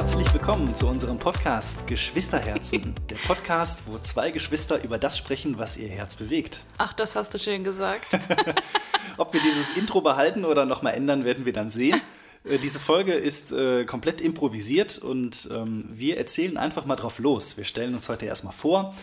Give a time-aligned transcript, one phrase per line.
[0.00, 2.94] herzlich willkommen zu unserem Podcast Geschwisterherzen.
[3.10, 6.64] Der Podcast, wo zwei Geschwister über das sprechen, was ihr Herz bewegt.
[6.78, 8.18] Ach, das hast du schön gesagt.
[9.18, 12.00] Ob wir dieses Intro behalten oder nochmal ändern, werden wir dann sehen.
[12.44, 17.58] Äh, Diese Folge ist äh, komplett improvisiert und ähm, wir erzählen einfach mal drauf los.
[17.58, 18.94] Wir stellen uns heute erstmal vor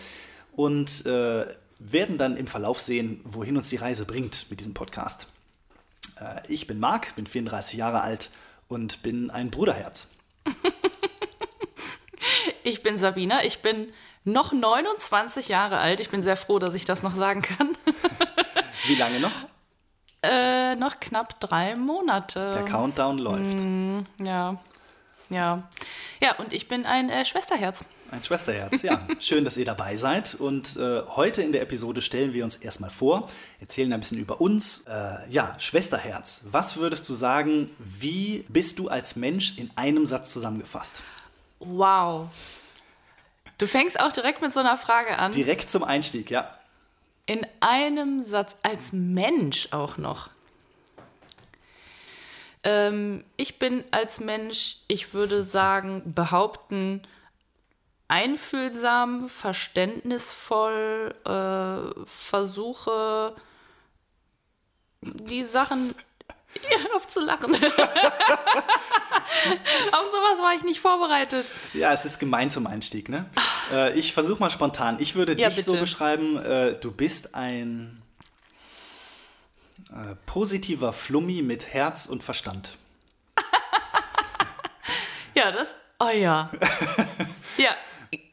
[0.56, 1.46] und äh,
[1.78, 5.28] werden dann im Verlauf sehen, wohin uns die Reise bringt mit diesem Podcast.
[6.20, 8.30] Äh, ich bin Marc, bin 34 Jahre alt
[8.66, 10.08] und bin ein Bruderherz.
[12.62, 13.92] Ich bin Sabina, ich bin
[14.24, 16.00] noch 29 Jahre alt.
[16.00, 17.76] Ich bin sehr froh, dass ich das noch sagen kann.
[18.86, 19.32] Wie lange noch?
[20.22, 22.52] Äh, noch knapp drei Monate.
[22.54, 23.60] Der Countdown läuft.
[24.24, 24.56] Ja,
[25.30, 25.68] ja.
[26.20, 27.84] Ja, und ich bin ein äh, Schwesterherz.
[28.10, 29.06] Ein Schwesterherz, ja.
[29.20, 30.34] Schön, dass ihr dabei seid.
[30.34, 33.28] Und äh, heute in der Episode stellen wir uns erstmal vor,
[33.60, 34.84] erzählen ein bisschen über uns.
[34.86, 36.44] Äh, ja, Schwesterherz.
[36.50, 41.02] Was würdest du sagen, wie bist du als Mensch in einem Satz zusammengefasst?
[41.60, 42.28] Wow.
[43.58, 45.32] Du fängst auch direkt mit so einer Frage an.
[45.32, 46.54] Direkt zum Einstieg, ja.
[47.26, 50.30] In einem Satz, als Mensch auch noch.
[52.64, 57.02] Ähm, ich bin als Mensch, ich würde sagen, behaupten,
[58.08, 63.34] einfühlsam, verständnisvoll, äh, versuche
[65.02, 65.94] die Sachen.
[66.54, 67.54] Ja, auf zu lachen.
[67.54, 67.60] auf
[70.06, 71.46] sowas war ich nicht vorbereitet.
[71.74, 73.26] Ja, es ist gemein zum Einstieg, ne?
[73.72, 74.96] Äh, ich versuche mal spontan.
[74.98, 75.82] Ich würde Ja, dich so bitte.
[75.84, 78.02] beschreiben, äh, du bist ein
[79.90, 82.76] äh, positiver Flummi mit Herz und Verstand.
[85.34, 85.74] Ja, das.
[86.00, 86.50] Oh ja.
[87.58, 87.70] ja,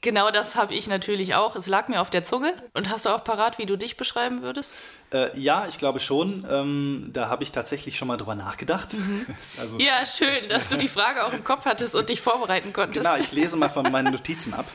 [0.05, 1.57] genau das habe ich natürlich auch.
[1.57, 2.53] Es lag mir auf der Zunge.
[2.73, 4.71] Und hast du auch parat, wie du dich beschreiben würdest?
[5.11, 6.45] Äh, ja, ich glaube schon.
[6.49, 8.95] Ähm, da habe ich tatsächlich schon mal drüber nachgedacht.
[9.59, 9.81] also, Mhm.
[9.81, 13.03] Ja, schön, dass du die Frage auch im Kopf hattest und dich vorbereiten konntest.
[13.05, 14.65] Genau, ich lese mal von meinen Notizen ab.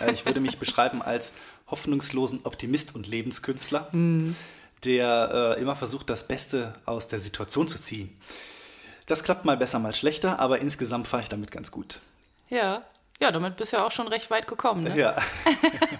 [0.00, 1.34] Äh, ich würde mich beschreiben als
[1.66, 3.88] hoffnungslosen Optimist und Lebenskünstler,
[4.84, 8.16] der äh, immer versucht, das Beste aus der Situation zu ziehen.
[9.06, 12.00] Das klappt mal besser, mal schlechter, aber insgesamt fahre ich damit ganz gut.
[12.50, 12.82] Ja.
[13.20, 14.84] Ja, damit bist du ja auch schon recht weit gekommen.
[14.84, 14.98] Ne?
[14.98, 15.16] Ja.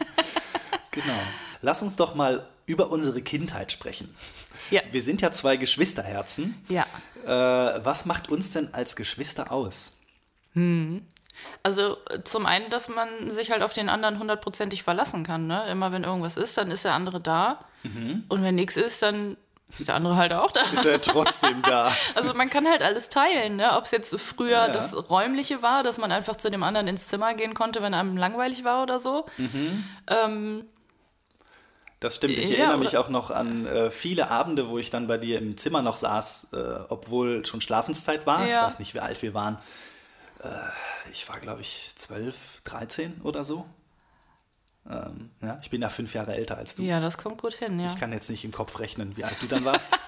[0.91, 1.19] genau.
[1.63, 4.15] Lass uns doch mal über unsere Kindheit sprechen.
[4.71, 4.83] Ja.
[4.91, 6.63] Wir sind ja zwei Geschwisterherzen.
[6.69, 6.87] Ja.
[7.25, 9.93] Äh, was macht uns denn als Geschwister aus?
[11.63, 15.47] Also äh, zum einen, dass man sich halt auf den anderen hundertprozentig verlassen kann.
[15.47, 15.65] Ne?
[15.71, 17.65] Immer wenn irgendwas ist, dann ist der andere da.
[17.83, 18.25] Mhm.
[18.29, 19.37] Und wenn nichts ist, dann
[19.71, 20.61] ist der andere halt auch da.
[20.73, 21.93] Ist er trotzdem da?
[22.15, 23.73] Also man kann halt alles teilen, ne?
[23.77, 24.69] Ob es jetzt früher Ja.
[24.69, 28.17] das Räumliche war, dass man einfach zu dem anderen ins Zimmer gehen konnte, wenn einem
[28.17, 29.27] langweilig war oder so.
[30.09, 30.65] Ähm,
[32.01, 32.39] Das stimmt.
[32.39, 35.39] Ich Ja, erinnere mich auch noch an äh, viele Abende, wo ich dann bei dir
[35.39, 36.57] im Zimmer noch saß, äh,
[36.89, 38.45] obwohl schon Schlafenszeit war.
[38.47, 38.63] Ich Ja.
[38.67, 39.59] weiß nicht, wie alt wir waren.
[40.41, 40.49] Äh,
[41.11, 43.65] ich war, glaube ich, 12, 13 oder so.
[44.89, 46.83] Ähm, ja, ich bin ja fünf Jahre älter als du.
[46.83, 47.87] ja, das kommt gut hin, ja.
[47.87, 49.89] Ich kann jetzt nicht im Kopf rechnen, wie alt du dann warst.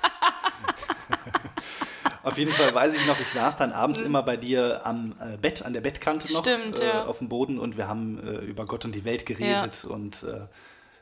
[2.22, 5.37] Auf jeden Fall weiß ich noch, ich saß dann abends immer bei dir am äh,
[5.37, 7.06] Bett, an der Bettkante noch, Stimmt, äh, ja.
[7.06, 10.41] auf dem Boden und wir haben äh, über Gott und die Welt geredet und äh,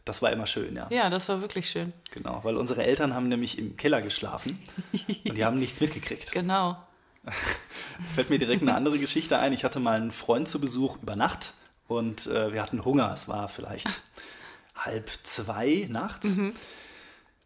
[0.05, 0.87] das war immer schön, ja.
[0.91, 1.95] Ja, das war wirklich schön.
[2.11, 4.63] Genau, weil unsere Eltern haben nämlich im Keller geschlafen
[5.27, 6.31] und die haben nichts mitgekriegt.
[6.33, 6.77] Genau.
[8.15, 9.55] Fällt mir direkt eine andere Geschichte ein.
[9.55, 11.55] Ich hatte mal einen Freund zu Besuch über Nacht
[11.89, 13.11] und äh, wir hatten Hunger.
[13.13, 14.03] Es war vielleicht
[14.75, 16.37] halb zwei nachts.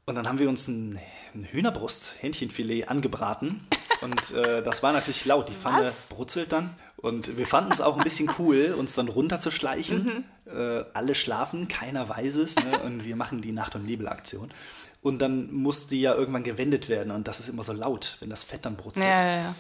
[0.07, 0.99] Und dann haben wir uns ein,
[1.35, 3.67] ein Hühnerbrust, Hähnchenfilet angebraten.
[4.01, 5.49] Und äh, das war natürlich laut.
[5.49, 6.07] Die Pfanne Was?
[6.07, 6.75] brutzelt dann.
[6.97, 10.25] Und wir fanden es auch ein bisschen cool, uns dann runterzuschleichen.
[10.47, 12.57] Äh, alle schlafen, keiner weiß es.
[12.57, 12.79] Ne?
[12.81, 14.51] Und wir machen die Nacht- und Nebelaktion.
[15.03, 17.13] Und dann muss die ja irgendwann gewendet werden.
[17.13, 19.07] Und das ist immer so laut, wenn das Fett dann brutzelt.
[19.07, 19.55] Ja, ja, ja.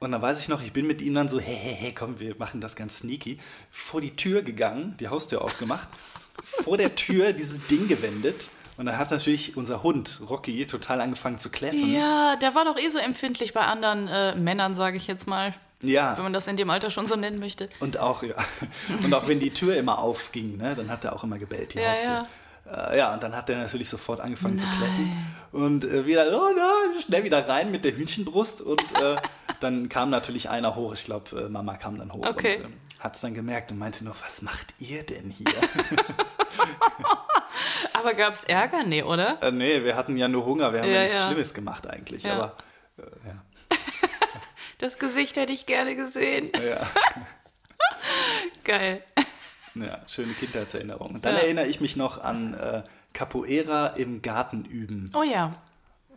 [0.00, 2.20] Und dann weiß ich noch, ich bin mit ihm dann so, hey, hey, hey, komm,
[2.20, 3.38] wir machen das ganz sneaky,
[3.70, 5.88] vor die Tür gegangen, die Haustür aufgemacht,
[6.44, 8.50] vor der Tür dieses Ding gewendet.
[8.76, 11.90] Und dann hat natürlich unser Hund, Rocky, total angefangen zu kläffen.
[11.94, 15.54] Ja, der war doch eh so empfindlich bei anderen äh, Männern, sage ich jetzt mal.
[15.80, 16.14] Ja.
[16.16, 17.70] Wenn man das in dem Alter schon so nennen möchte.
[17.80, 18.34] Und auch, ja.
[19.02, 21.78] Und auch wenn die Tür immer aufging, ne, dann hat er auch immer gebellt, die
[21.78, 22.06] Ja, Haustür.
[22.06, 22.28] ja.
[22.70, 25.12] Äh, ja, und dann hat er natürlich sofort angefangen zu kläffen.
[25.52, 28.60] Und äh, wieder, oh nein, schnell wieder rein mit der Hühnchenbrust.
[28.60, 29.16] Und äh,
[29.60, 30.92] dann kam natürlich einer hoch.
[30.94, 32.56] Ich glaube, äh, Mama kam dann hoch Okay.
[32.56, 35.46] und ähm, hat es dann gemerkt und meinte nur, was macht ihr denn hier?
[37.92, 38.82] Aber gab es Ärger?
[38.84, 39.42] Nee, oder?
[39.42, 41.26] äh, nee, wir hatten ja nur Hunger, wir haben ja, Ja, nichts ja.
[41.28, 42.22] Schlimmes gemacht eigentlich.
[42.24, 42.34] Ja.
[42.34, 42.56] Aber
[42.98, 43.42] äh, ja.
[44.78, 46.50] Das Gesicht hätte ich gerne gesehen.
[46.62, 46.86] Ja,
[48.64, 49.02] Geil.
[49.82, 51.14] Ja, schöne Kindheitserinnerung.
[51.16, 51.40] Und dann Ja.
[51.42, 52.82] erinnere ich mich noch an äh,
[53.12, 55.10] Capoeira im Garten üben.
[55.14, 55.52] Oh ja.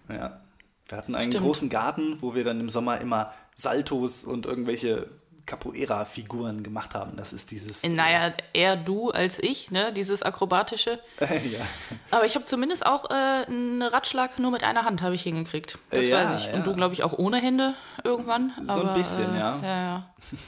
[0.09, 0.39] Ja.
[0.87, 1.45] Wir hatten einen Stimmt.
[1.45, 5.07] großen Garten, wo wir dann im Sommer immer Saltos und irgendwelche
[5.45, 7.15] Capoeira-Figuren gemacht haben.
[7.17, 7.83] Das ist dieses.
[7.83, 9.91] Äh, naja, eher du als ich, ne?
[9.93, 10.99] Dieses akrobatische.
[11.19, 11.59] Ja.
[12.11, 13.13] Aber ich habe zumindest auch äh,
[13.47, 15.77] einen Ratschlag nur mit einer Hand habe ich hingekriegt.
[15.89, 16.47] Das ja, weiß ich.
[16.47, 16.53] ja.
[16.53, 17.73] Und du, glaube ich, auch ohne Hände
[18.03, 18.51] irgendwann.
[18.67, 19.59] So ein aber, bisschen, äh, ja.
[19.61, 20.09] Ja, ja.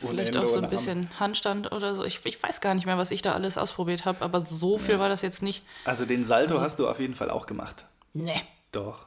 [0.00, 2.04] Vielleicht auch so ein bisschen Handstand oder so.
[2.04, 4.98] Ich, ich weiß gar nicht mehr, was ich da alles ausprobiert habe, aber so viel
[4.98, 5.62] war das jetzt nicht.
[5.86, 7.86] Also den Salto hast du auf jeden Fall auch gemacht.
[8.12, 8.40] Nee.
[8.70, 9.06] Doch.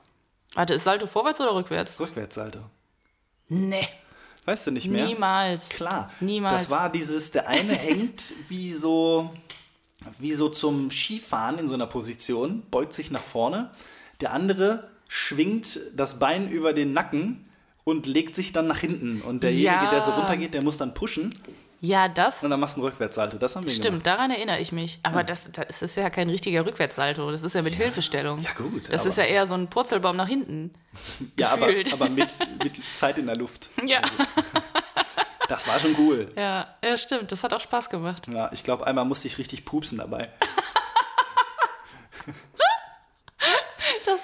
[0.56, 2.00] Warte, ist Salto vorwärts oder rückwärts?
[2.00, 2.60] Rückwärtssalto.
[3.48, 3.88] Nee.
[4.46, 5.06] Weißt du nicht mehr?
[5.06, 5.70] Niemals.
[5.70, 6.12] Klar.
[6.20, 6.64] Niemals.
[6.64, 9.32] Das war dieses, der eine hängt wie so,
[10.18, 13.70] wie so zum Skifahren in so einer Position, beugt sich nach vorne.
[14.20, 17.48] Der andere schwingt das Bein über den Nacken
[17.86, 19.22] und legt sich dann nach hinten.
[19.22, 19.90] Und derjenige, Ja.
[19.90, 21.34] der so runtergeht, der muss dann pushen
[21.82, 23.38] Ja, das und dann machst du einen Rückwärtssalto.
[23.38, 24.08] Das haben wir stimmt, gemacht.
[24.08, 25.00] daran erinnere ich mich.
[25.04, 27.32] Aber das, das ist ja kein richtiger Rückwärtssalto.
[27.32, 28.40] Das ist ja mit Hilfestellung.
[28.42, 30.72] Ja, gut, Das ist ja eher so ein Purzelbaum nach hinten.
[31.40, 32.34] Ja, aber, aber mit,
[32.64, 33.70] mit Zeit in der Luft.
[33.86, 34.02] Ja.
[35.48, 36.32] Das war schon cool.
[36.36, 37.32] ja, ja, stimmt.
[37.32, 38.28] Das hat auch Spaß gemacht.
[38.34, 40.30] Ja, ich glaube, einmal musste ich richtig pupsen dabei.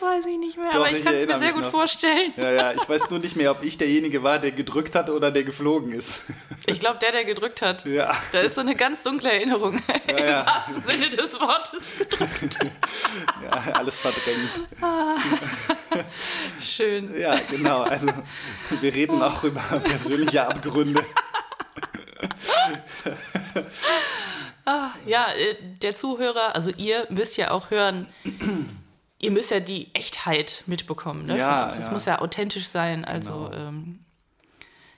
[0.01, 0.69] Das weiß ich nicht mehr.
[0.71, 1.71] Doch, aber ich ich kann es mir sehr gut noch.
[1.71, 2.33] vorstellen.
[2.36, 5.31] Ja, ja, ich weiß nur nicht mehr, ob ich derjenige war, der gedrückt hat oder
[5.31, 6.24] der geflogen ist.
[6.65, 7.86] Ich glaube, der, der gedrückt hat.
[7.86, 8.15] Ja.
[8.31, 9.75] Da ist so eine ganz dunkle Erinnerung.
[10.07, 10.45] Im ja.
[10.45, 12.57] wahrsten Sinne des Wortes gedrückt.
[13.44, 14.63] Ja, alles verdrängt.
[16.62, 17.19] Schön.
[17.19, 17.81] Ja, genau.
[17.81, 18.07] Also
[18.80, 21.03] wir reden auch über persönliche Abgründe.
[25.06, 28.07] Ja, äh, der Zuhörer, also ihr müsst ja auch hören,
[29.22, 31.26] ihr müsst ja die Echtheit mitbekommen.
[31.26, 31.66] Ne, Ja.
[31.66, 31.92] Das ja.
[31.92, 33.06] muss ja authentisch sein.
[33.06, 33.68] Also, genau.
[33.68, 34.00] Ähm,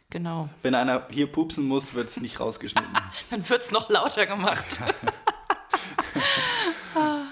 [0.09, 0.49] genau.
[0.61, 2.91] Wenn einer hier pupsen muss, wird es nicht rausgeschnitten.
[3.29, 4.65] Dann wird es noch lauter gemacht.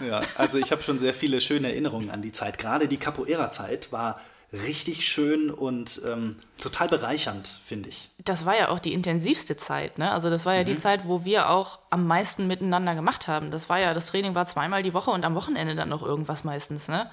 [0.08, 2.58] Ja, also ich habe schon sehr viele schöne Erinnerungen an die Zeit.
[2.58, 4.20] Gerade die Capoeira-Zeit war
[4.54, 8.10] richtig schön und ähm, total bereichernd, finde ich.
[8.18, 9.98] Das war ja auch die intensivste Zeit.
[9.98, 10.12] Ne?
[10.12, 13.50] Also das war ja die Zeit, wo wir auch am meisten miteinander gemacht haben.
[13.50, 16.44] Das war ja, das Training war zweimal die Woche und am Wochenende dann noch irgendwas
[16.44, 16.90] meistens.
[16.90, 17.10] Ne?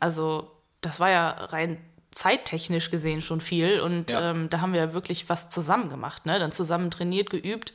[0.00, 0.50] Also
[0.80, 1.78] das war ja rein
[2.12, 4.30] zeittechnisch gesehen schon viel und Ja.
[4.32, 6.26] ähm, da haben wir wirklich was zusammen gemacht.
[6.26, 6.40] Ne?
[6.40, 7.72] Dann zusammen trainiert, geübt,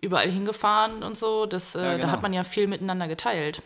[0.00, 1.46] überall hingefahren und so.
[1.46, 2.08] Das, äh, Ja, Da genau.
[2.10, 3.62] hat man ja viel miteinander geteilt.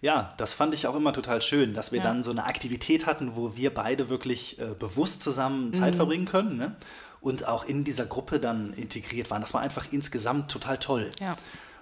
[0.00, 2.04] Ja, das fand ich auch immer total schön, dass wir Ja.
[2.04, 5.74] dann so eine Aktivität hatten, wo wir beide wirklich äh, bewusst zusammen Mhm.
[5.74, 6.74] Zeit verbringen können ne?
[7.20, 9.42] und auch in dieser Gruppe dann integriert waren.
[9.42, 11.10] Das war einfach insgesamt total toll.
[11.20, 11.36] Ja.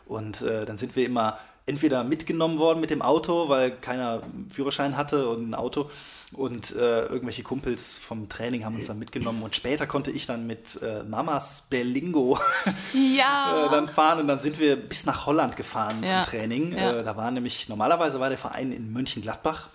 [0.06, 4.96] Und äh, dann sind wir immer entweder mitgenommen worden mit dem Auto, weil keiner Führerschein
[4.96, 5.90] hatte und ein Auto.
[6.32, 9.42] Und äh, irgendwelche Kumpels vom Training haben uns dann mitgenommen.
[9.42, 12.38] Und später konnte ich dann mit äh, Mamas Berlingo
[12.92, 13.66] Ja.
[13.66, 14.20] äh, dann fahren.
[14.20, 16.22] Und dann sind wir bis nach Holland gefahren Ja.
[16.22, 16.76] zum Training.
[16.76, 16.96] Ja.
[16.98, 19.69] Äh, da war nämlich, normalerweise war der Verein in Mönchengladbach.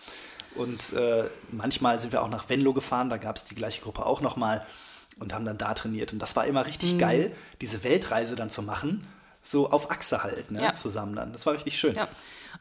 [0.54, 3.10] Und äh, manchmal sind wir auch nach Venlo gefahren.
[3.10, 4.64] Da gab es die gleiche Gruppe auch nochmal.
[5.20, 6.14] Und haben dann da trainiert.
[6.14, 6.66] Und das war immer Mhm.
[6.68, 9.08] richtig geil, diese Weltreise dann zu machen.
[9.42, 10.72] So auf Achse halt, ne?
[10.74, 11.34] Zusammen dann.
[11.34, 11.96] Das war richtig schön.
[11.96, 12.08] Ja.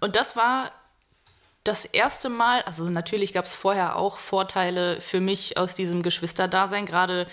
[0.00, 0.70] Und das war
[1.64, 6.86] das erste Mal, also natürlich gab es vorher auch Vorteile für mich aus diesem Geschwisterdasein,
[6.86, 7.26] gerade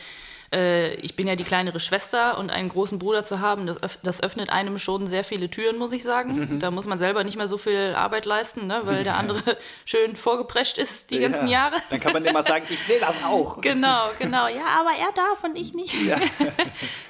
[0.54, 3.98] äh, ich bin ja die kleinere Schwester und einen großen Bruder zu haben, das, öff
[4.04, 6.60] das öffnet einem schon sehr viele Türen, muss ich sagen.
[6.60, 10.16] Da muss man selber nicht mehr so viel Arbeit leisten, ne, weil der andere schön
[10.16, 11.64] vorgeprescht ist die ganzen Ja.
[11.64, 11.78] Jahre.
[11.90, 13.62] Dann kann man immer sagen, ich will das auch.
[13.70, 14.48] Genau, genau.
[14.48, 15.96] Ja, aber er darf und ich nicht.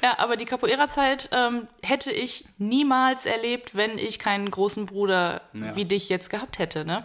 [0.01, 5.75] Ja, aber die Capoeira-Zeit ähm, hätte ich niemals erlebt, wenn ich keinen großen Bruder Ja.
[5.75, 6.85] wie dich jetzt gehabt hätte.
[6.85, 7.03] Ne?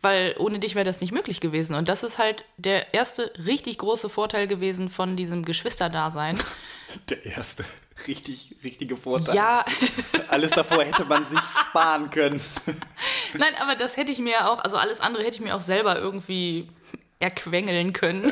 [0.00, 1.74] Weil ohne dich wäre das nicht möglich gewesen.
[1.74, 6.38] Und das ist halt der erste richtig große Vorteil gewesen von diesem Geschwisterdasein.
[7.10, 7.64] Der erste
[8.08, 9.34] richtig, richtige Vorteil.
[9.34, 9.64] Ja,
[10.28, 12.40] Alles davor hätte man sich sparen können.
[13.34, 15.98] nein, aber das hätte ich mir auch, also alles andere hätte ich mir auch selber
[15.98, 16.68] irgendwie
[17.20, 18.22] erquengeln können.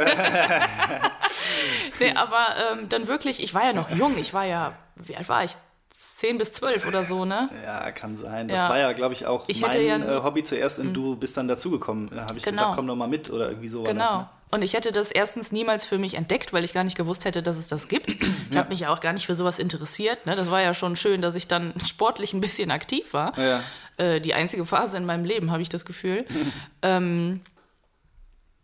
[2.01, 5.29] nee, aber ähm, dann wirklich, ich war ja noch jung, ich war ja, wie alt
[5.29, 5.53] war ich?
[5.93, 7.49] Zehn bis zwölf oder so, ne?
[7.65, 8.49] Ja, kann sein.
[8.49, 8.69] Das Ja.
[8.71, 11.47] war ja, glaube ich, auch Ich mein ja- äh, Hobby zuerst und du bist dann
[11.47, 12.11] dazugekommen.
[12.13, 12.57] Da habe ich Genau.
[12.57, 14.09] gesagt, komm doch mal mit oder irgendwie so war das.
[14.09, 14.19] Genau.
[14.19, 14.29] Ne?
[14.51, 17.43] Und ich hätte das erstens niemals für mich entdeckt, weil ich gar nicht gewusst hätte,
[17.43, 18.17] dass es das gibt.
[18.51, 20.25] Ich habe mich ja auch gar nicht für sowas interessiert.
[20.25, 20.37] Ne?
[20.37, 23.39] Das war ja schon schön, dass ich dann sportlich ein bisschen aktiv war.
[23.39, 23.63] Ja.
[23.99, 26.25] Äh, die einzige Phase in meinem Leben, habe ich das Gefühl.
[26.83, 27.43] ähm,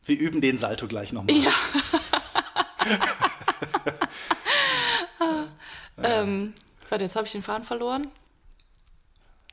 [0.05, 1.37] Wir üben den Salto gleich nochmal.
[1.37, 1.53] ja.
[6.03, 6.55] ähm,
[6.89, 8.09] warte, jetzt habe ich den Faden verloren.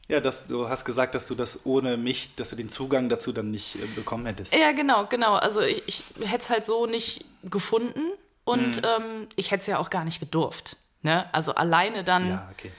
[0.07, 3.31] Ja, das, du hast gesagt, dass du das ohne mich, dass du den Zugang dazu
[3.31, 4.53] dann nicht äh, bekommen hättest.
[4.53, 5.35] Ja, genau, genau.
[5.35, 8.01] Also ich, ich hätte es halt so nicht gefunden
[8.43, 10.75] und ähm, ich hätte es ja auch gar nicht gedurft.
[11.01, 11.25] Ne?
[11.33, 12.71] Also alleine dann Ja, okay.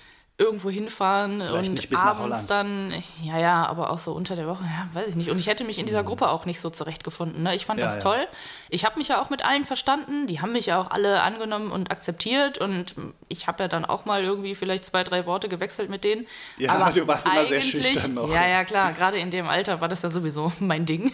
[0.43, 4.89] Irgendwo hinfahren Vielleicht und abends dann, ja, ja, aber auch so unter der Woche, ja,
[4.93, 5.31] weiß ich nicht.
[5.31, 7.45] Und ich hätte mich in dieser Gruppe auch nicht so zurechtgefunden.
[7.45, 7.55] Ne?
[7.55, 7.79] Ich fand.
[7.79, 8.01] Ja, das ja.
[8.01, 8.27] toll.
[8.69, 10.27] Ich habe mich ja auch mit allen verstanden.
[10.27, 12.59] Die haben mich ja auch alle angenommen und akzeptiert.
[12.59, 12.95] Und
[13.29, 16.27] ich habe ja dann auch mal irgendwie vielleicht zwei, drei Worte gewechselt mit denen.
[16.59, 18.29] Ja, aber du warst immer sehr schüchtern noch.
[18.29, 18.93] Ja, ja, klar.
[18.93, 21.13] Gerade in dem Alter war das ja sowieso mein Ding.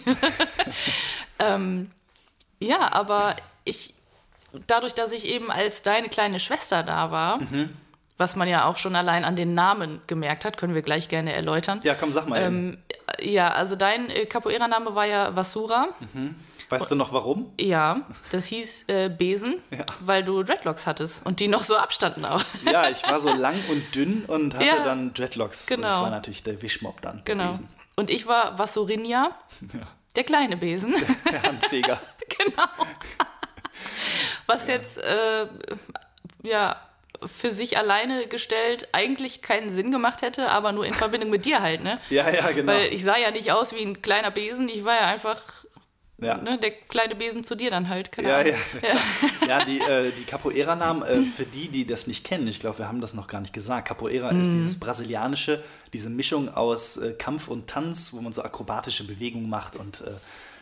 [1.39, 1.91] ähm,
[2.59, 3.93] ja, aber ich,
[4.65, 7.69] dadurch, dass ich eben als deine kleine Schwester da war, Mhm.
[8.19, 11.33] Was man ja auch schon allein an den Namen gemerkt hat, können wir gleich gerne
[11.33, 11.79] erläutern.
[11.83, 12.39] Ja, komm, sag mal.
[12.39, 12.73] eben.
[12.73, 12.77] Ähm,
[13.33, 15.87] ja, also dein äh, Capoeira-Name war ja Vasura.
[16.69, 17.51] weißt du noch warum?
[17.59, 19.85] Ja, das hieß äh, Besen, Ja.
[20.01, 22.43] weil du Dreadlocks hattest und die noch so abstanden auch.
[22.71, 24.83] Ja, ich war so lang und dünn und hatte Ja.
[24.83, 25.65] dann Dreadlocks.
[25.67, 25.87] Genau.
[25.87, 27.45] Das war natürlich der Wischmob dann Genau.
[27.45, 27.69] gewesen.
[27.95, 29.31] Und ich war Vasurinja,
[29.73, 29.79] Ja.
[30.15, 30.93] der kleine Besen.
[31.31, 31.99] Der Handfeger.
[32.37, 32.67] genau.
[34.47, 35.47] Was jetzt, äh,
[36.43, 36.75] ja,
[37.25, 41.61] für sich alleine gestellt eigentlich keinen Sinn gemacht hätte, aber nur in Verbindung mit dir
[41.61, 41.99] halt, ne?
[42.09, 42.71] Ja, ja, genau.
[42.73, 45.41] Weil ich sah ja nicht aus wie ein kleiner Besen, ich war ja einfach
[46.21, 46.37] ja.
[46.37, 48.11] ne, der kleine Besen zu dir dann halt.
[48.11, 48.53] Keine Ja, Ahnung.
[48.81, 52.79] ja, ja, die, äh, die Capoeira-Namen, äh, für die, die das nicht kennen, ich glaube,
[52.79, 53.87] wir haben das noch gar nicht gesagt.
[53.87, 54.41] Capoeira Mhm.
[54.41, 59.49] ist dieses brasilianische, diese Mischung aus äh, Kampf und Tanz, wo man so akrobatische Bewegungen
[59.49, 60.11] macht und äh,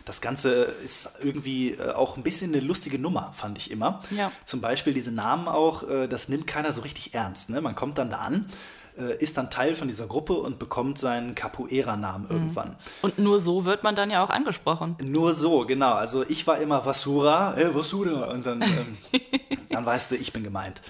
[0.08, 4.02] das Ganze ist irgendwie äh, auch ein bisschen eine lustige Nummer, fand ich immer.
[4.12, 4.32] Ja.
[4.46, 7.50] Zum Beispiel diese Namen auch, äh, das nimmt keiner so richtig ernst.
[7.50, 7.62] Ne?
[7.62, 8.50] Man kommt dann da an,
[8.98, 12.76] äh, ist dann Teil von dieser Gruppe und bekommt seinen Capoeira-Namen irgendwann.
[13.02, 14.96] Und nur so wird man dann ja auch angesprochen.
[15.04, 15.94] Nur so, genau.
[15.94, 18.32] Also ich war immer Vasura, äh, Vasura.
[18.32, 18.98] Und dann, ähm,
[19.70, 20.82] dann weißt du, ich bin gemeint.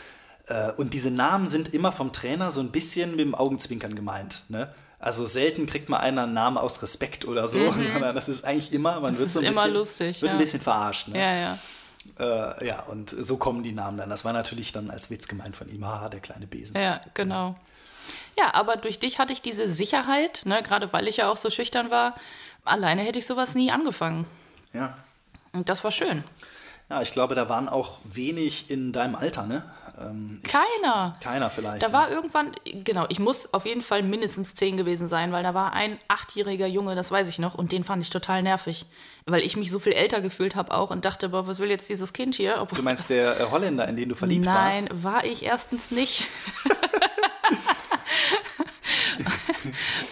[0.45, 4.43] Äh, und diese Namen sind immer vom Trainer so ein bisschen mit dem Augenzwinkern gemeint.
[4.49, 4.73] Ne?
[4.99, 7.59] Also selten kriegt man einen Namen aus Respekt oder so,
[7.93, 10.37] sondern das ist eigentlich immer, man wird ist so ein immer bisschen, lustig, wird ein
[10.37, 10.41] ja.
[10.41, 11.09] bisschen verarscht.
[11.09, 11.19] Ne?
[11.19, 11.59] Ja, ja.
[12.19, 14.09] Äh, ja, und so kommen die Namen dann.
[14.09, 16.75] Das war natürlich dann als Witz gemeint von ihm, haha, der kleine Besen.
[16.75, 17.55] Ja, genau.
[18.37, 21.49] Ja, aber durch dich hatte ich diese Sicherheit, ne, gerade weil ich ja auch so
[21.49, 22.15] schüchtern war.
[22.63, 24.25] Alleine hätte ich sowas nie angefangen.
[24.73, 24.97] Ja.
[25.53, 26.23] Und das war schön.
[26.89, 29.63] ja, ich glaube, da waren auch wenig in deinem Alter, ne?
[29.99, 31.15] Ähm, ich, Keiner.
[31.21, 31.81] keiner vielleicht.
[31.81, 31.93] Da ne?
[31.93, 32.51] war irgendwann,
[32.83, 36.67] genau, ich muss auf jeden Fall mindestens zehn gewesen sein, weil da war ein achtjähriger
[36.67, 38.85] Junge, das weiß ich noch, und den fand ich total nervig.
[39.25, 41.89] Weil ich mich so viel älter gefühlt habe auch und dachte, boah, was will jetzt
[41.89, 42.57] dieses Kind hier?
[42.61, 45.03] Obwohl Du meinst der äh, Holländer, in den du verliebt Nein, warst?
[45.03, 46.27] war ich erstens nicht.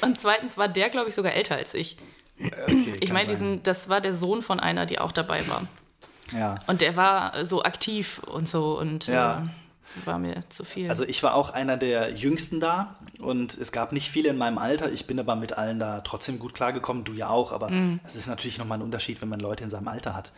[0.01, 1.97] und zweitens war der, glaube ich, sogar älter als ich.
[2.39, 5.67] Okay, Ich meine, diesen, das war der Sohn von einer, die auch dabei war.
[6.33, 6.55] Ja.
[6.67, 9.47] Und der war so aktiv und so und Ja.
[10.03, 10.89] War mir zu viel.
[10.89, 14.57] Also ich war auch einer der Jüngsten da und es gab nicht viele in meinem
[14.57, 14.91] Alter.
[14.91, 17.03] Ich bin aber mit allen da trotzdem gut klargekommen.
[17.03, 17.99] Du ja auch, aber Mhm.
[18.03, 20.33] es ist natürlich nochmal ein Unterschied, wenn man Leute in seinem Alter hat.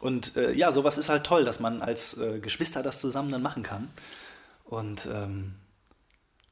[0.00, 3.42] Und äh, ja, sowas ist halt toll, dass man als äh, Geschwister das zusammen dann
[3.42, 3.88] machen kann
[4.64, 5.54] und ähm,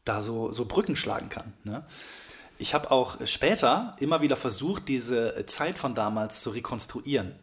[0.04, 1.52] da so, so Brücken schlagen kann.
[1.64, 1.84] Ne?
[2.58, 7.36] Ich habe auch später immer wieder versucht, diese Zeit von damals zu rekonstruieren.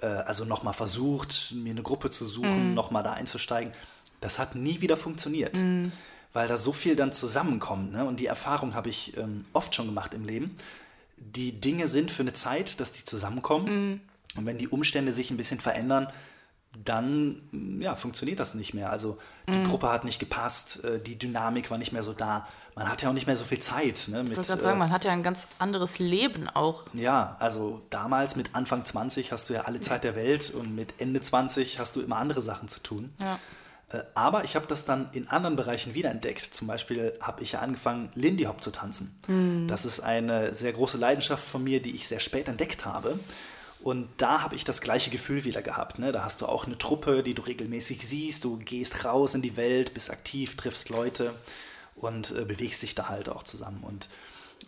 [0.00, 3.72] Äh, also nochmal versucht, mir eine Gruppe zu suchen, nochmal da einzusteigen.
[4.22, 5.58] Das hat nie wieder funktioniert,
[6.32, 7.92] weil da so viel dann zusammenkommt.
[7.92, 8.04] Ne?
[8.04, 10.56] Und die Erfahrung habe ich ähm, oft schon gemacht im Leben.
[11.18, 14.00] Die Dinge sind für eine Zeit, dass die zusammenkommen.
[14.36, 16.08] Und wenn die Umstände sich ein bisschen verändern,
[16.84, 18.90] dann mm, ja, funktioniert das nicht mehr.
[18.90, 22.48] Also die Gruppe hat nicht gepasst, äh, die Dynamik war nicht mehr so da.
[22.74, 24.08] Man hat ja auch nicht mehr so viel Zeit.
[24.08, 26.84] Ne, mit, ich wollte gerade sagen, äh, man hat ja ein ganz anderes Leben auch.
[26.94, 30.94] ja, also damals mit Anfang 20 hast du ja alle Zeit der Welt und mit
[30.98, 33.10] Ende 20 hast du immer andere Sachen zu tun.
[33.20, 33.38] Ja.
[33.92, 36.42] Äh, Aber ich habe das dann in anderen Bereichen wiederentdeckt.
[36.54, 39.66] Zum Beispiel habe ich ja angefangen, Lindy Hop zu tanzen.
[39.68, 43.18] Das ist eine sehr große Leidenschaft von mir, die ich sehr spät entdeckt habe.
[43.82, 45.98] Und da habe ich das gleiche Gefühl wieder gehabt.
[45.98, 46.12] Ne?
[46.12, 48.44] Da hast du auch eine Truppe, die du regelmäßig siehst.
[48.44, 51.34] Du gehst raus in die Welt, bist aktiv, triffst Leute
[51.96, 53.82] und äh, bewegst dich da halt auch zusammen.
[53.82, 54.08] Und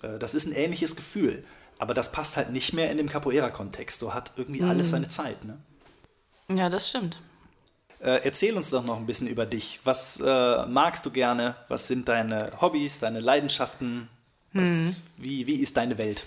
[0.02, 1.44] äh, das ist ein ähnliches Gefühl.
[1.78, 4.00] Aber das passt halt nicht mehr in dem Capoeira-Kontext.
[4.00, 5.44] So hat irgendwie alles seine Zeit.
[5.44, 5.58] Ne?
[6.48, 7.20] Ja, das stimmt.
[8.04, 9.80] Äh, erzähl uns doch noch ein bisschen über dich.
[9.84, 11.54] Was äh, magst du gerne?
[11.68, 14.08] Was sind deine Hobbys, deine Leidenschaften?
[14.52, 16.26] Was, wie, wie ist deine Welt?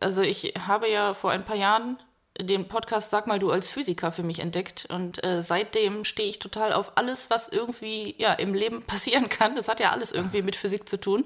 [0.00, 1.96] Also ich habe ja vor ein paar Jahren
[2.40, 6.40] den Podcast Sag mal du als Physiker für mich entdeckt und äh, seitdem stehe ich
[6.40, 9.54] total auf alles, was irgendwie ja im Leben passieren kann.
[9.54, 11.24] Das hat ja alles irgendwie mit Physik zu tun.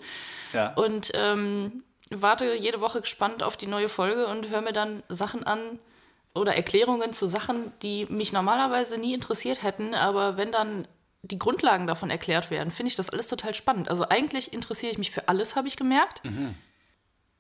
[0.53, 0.75] Ja.
[0.75, 5.43] Und ähm, warte jede Woche gespannt auf die neue Folge und höre mir dann Sachen
[5.45, 5.79] an
[6.35, 10.89] oder Erklärungen zu Sachen, die mich normalerweise nie interessiert hätten, aber wenn dann
[11.23, 13.89] die Grundlagen davon erklärt werden, finde ich das alles total spannend.
[13.89, 16.23] Also eigentlich interessiere ich mich für alles, habe ich gemerkt.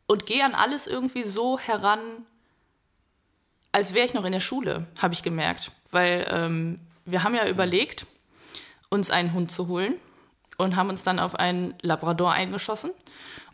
[0.06, 1.98] Und gehe an alles irgendwie so heran,
[3.72, 5.70] als wäre ich noch in der Schule, habe ich gemerkt.
[5.90, 8.06] Weil ähm, wir haben ja überlegt,
[8.88, 9.94] uns einen Hund zu holen.
[10.56, 12.92] und haben uns dann auf einen Labrador eingeschossen.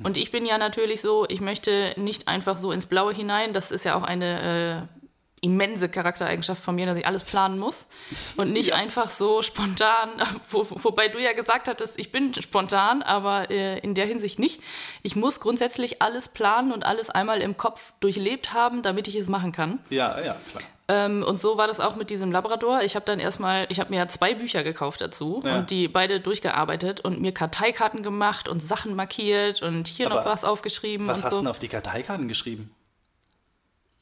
[0.03, 3.53] Und ich bin ja natürlich so, ich möchte nicht einfach so ins Blaue hinein.
[3.53, 5.00] Das ist ja auch eine äh,
[5.41, 7.89] immense Charaktereigenschaft von mir, dass ich alles planen muss
[8.37, 8.75] und nicht ja.
[8.77, 10.11] einfach so spontan,
[10.51, 14.61] wo, wobei du ja gesagt hattest, ich bin spontan, aber äh, in der Hinsicht nicht.
[15.03, 19.29] Ich muss grundsätzlich alles planen und alles einmal im Kopf durchlebt haben, damit ich es
[19.29, 19.79] machen kann.
[19.89, 20.63] Ja, ja, klar.
[20.91, 22.81] Ähm, und so war das auch mit diesem Labrador.
[22.83, 25.59] Ich habe dann erstmal, ich habe mir zwei Bücher gekauft dazu ja.
[25.59, 30.25] und die beide durchgearbeitet und mir Karteikarten gemacht und Sachen markiert und hier aber noch
[30.27, 31.07] was aufgeschrieben.
[31.07, 32.75] Was hast du denn auf die Karteikarten geschrieben?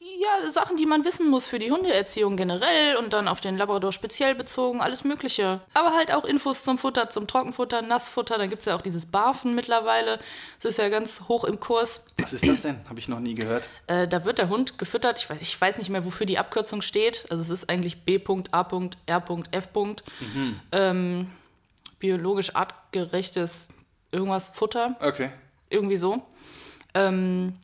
[0.01, 3.91] Ja, Sachen, die man wissen muss für die Hundeerziehung generell und dann auf den Labrador
[3.91, 5.59] speziell bezogen, alles Mögliche.
[5.73, 8.37] Aber halt auch Infos zum Futter, zum Trockenfutter, Nassfutter.
[8.37, 10.19] Dann gibt es ja auch dieses Barfen mittlerweile.
[10.61, 12.05] Das ist ja ganz hoch im Kurs.
[12.17, 12.79] Was ist das denn?
[12.87, 13.67] Habe ich noch nie gehört.
[13.87, 15.19] Äh, da wird der Hund gefüttert.
[15.19, 17.25] Ich weiß, ich weiß nicht mehr, wofür die Abkürzung steht.
[17.29, 19.67] Also es ist eigentlich B.A.R.F.
[19.75, 20.59] Mhm.
[20.71, 21.31] Ähm,
[21.99, 23.67] biologisch artgerechtes
[24.11, 24.95] irgendwas Futter.
[25.01, 25.29] Okay.
[25.69, 26.21] Irgendwie so.
[26.93, 27.57] Ähm,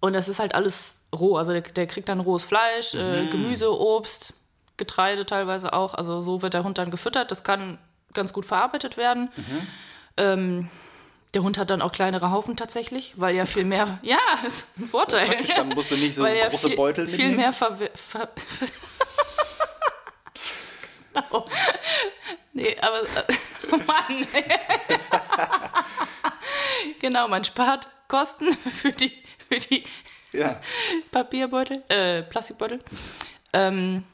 [0.00, 1.36] und das ist halt alles roh.
[1.36, 4.32] Also der, der kriegt dann rohes Fleisch, äh, äh, Gemüse, Obst,
[4.76, 5.94] Getreide teilweise auch.
[5.94, 7.30] Also so wird der Hund dann gefüttert.
[7.30, 7.78] Das kann
[8.14, 9.30] ganz gut verarbeitet werden.
[9.36, 9.66] Mhm.
[10.16, 10.70] Ähm,
[11.34, 13.98] der Hund hat dann auch kleinere Haufen tatsächlich, weil ja viel mehr.
[14.02, 15.28] Ja, ist ein Vorteil.
[15.46, 17.30] Ja, dann musst du nicht so weil große viel, Beutel mitnehmen.
[17.30, 18.28] Viel mehr ver, ver
[21.14, 21.44] genau.
[22.52, 23.02] Nee, aber.
[23.72, 24.26] Oh Mann.
[26.98, 29.12] genau, man spart Kosten für die
[29.50, 29.84] für die
[30.32, 30.60] ja.
[31.10, 32.80] Papierbeutel, äh, Plastikbeutel.
[33.52, 34.04] Ähm,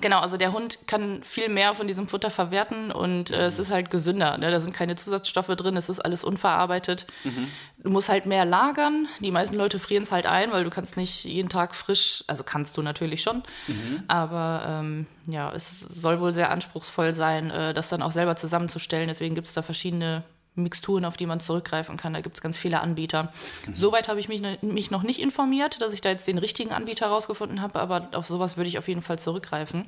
[0.00, 3.70] genau, also der Hund kann viel mehr von diesem Futter verwerten und äh, es ist
[3.70, 4.38] halt gesünder.
[4.38, 4.50] Ne?
[4.50, 7.06] Da sind keine Zusatzstoffe drin, es ist alles unverarbeitet.
[7.22, 7.48] Mhm.
[7.78, 9.06] Du musst halt mehr lagern.
[9.20, 12.42] Die meisten Leute frieren es halt ein, weil du kannst nicht jeden Tag frisch, also
[12.42, 14.02] kannst du natürlich schon, mhm.
[14.08, 19.08] aber ähm, ja, es soll wohl sehr anspruchsvoll sein, äh, das dann auch selber zusammenzustellen.
[19.08, 20.24] Deswegen gibt es da verschiedene
[20.62, 22.14] Mixturen, auf die man zurückgreifen kann.
[22.14, 23.32] Da gibt es ganz viele Anbieter.
[23.66, 23.74] Mhm.
[23.74, 26.72] Soweit habe ich mich, ne, mich noch nicht informiert, dass ich da jetzt den richtigen
[26.72, 29.86] Anbieter rausgefunden habe, aber auf sowas würde ich auf jeden Fall zurückgreifen.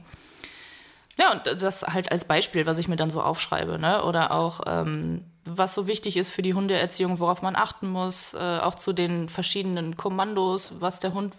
[1.18, 3.78] Ja, und das halt als Beispiel, was ich mir dann so aufschreibe.
[3.78, 4.02] Ne?
[4.04, 8.38] Oder auch, ähm, was so wichtig ist für die Hundeerziehung, worauf man achten muss, äh,
[8.38, 11.34] auch zu den verschiedenen Kommandos, was der Hund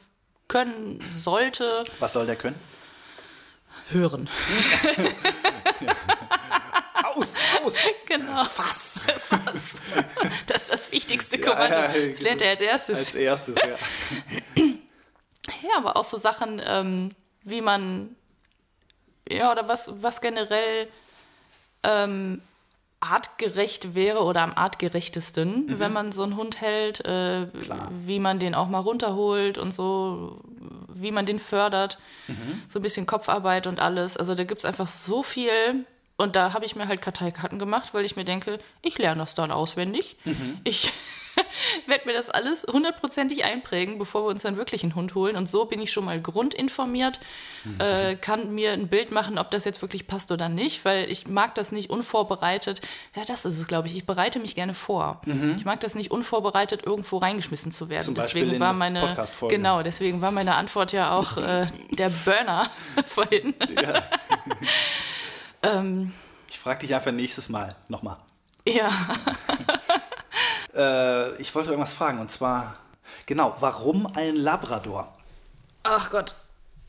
[0.47, 1.83] können sollte.
[1.99, 2.59] Was soll der können?
[3.89, 4.29] Hören.
[7.15, 7.77] Aus, aus.
[8.07, 8.43] Genau.
[8.45, 8.99] Fass.
[9.19, 9.81] Fass.
[10.47, 11.75] Das ist das wichtigste Kommando.
[11.75, 12.97] Ja, ja, das lernt er als erstes.
[12.97, 14.63] Als erstes, ja.
[15.61, 17.09] Ja, aber auch so Sachen, ähm,
[17.43, 18.15] wie man,
[19.29, 20.87] ja, oder was, was generell
[21.83, 22.41] ähm,
[23.03, 25.79] artgerecht wäre oder am artgerechtesten, mhm.
[25.79, 27.47] wenn man so einen Hund hält, äh,
[28.05, 30.41] wie man den auch mal runterholt und so,
[30.93, 32.61] wie man den fördert, mhm.
[32.67, 34.17] so ein bisschen Kopfarbeit und alles.
[34.17, 35.85] Also da gibt es einfach so viel,
[36.23, 39.35] und da habe ich mir halt Karteikarten gemacht, weil ich mir denke, ich lerne das
[39.35, 40.15] dann auswendig.
[40.25, 40.57] Mhm.
[40.63, 40.93] Ich
[41.87, 45.35] werde mir das alles hundertprozentig einprägen, bevor wir uns dann wirklich einen Hund holen.
[45.35, 47.19] Und so bin ich schon mal grundinformiert,
[47.63, 47.79] mhm.
[47.79, 51.27] äh, kann mir ein Bild machen, ob das jetzt wirklich passt oder nicht, weil ich
[51.27, 52.81] mag das nicht unvorbereitet.
[53.15, 53.95] Ja, das ist es, glaube ich.
[53.95, 55.21] Ich bereite mich gerne vor.
[55.25, 55.53] Mhm.
[55.57, 58.03] Ich mag das nicht unvorbereitet irgendwo reingeschmissen zu werden.
[58.03, 59.15] Zum deswegen Beispiel war meine
[59.49, 62.69] genau, deswegen war meine Antwort ja auch äh, der Burner
[63.05, 63.53] vorhin.
[63.81, 64.03] Ja.
[65.63, 66.13] Ähm,
[66.49, 68.17] ich frage dich einfach nächstes Mal nochmal.
[68.67, 68.89] Ja.
[70.75, 72.77] äh, ich wollte irgendwas fragen und zwar,
[73.25, 75.17] genau, warum ein Labrador?
[75.83, 76.35] Ach Gott,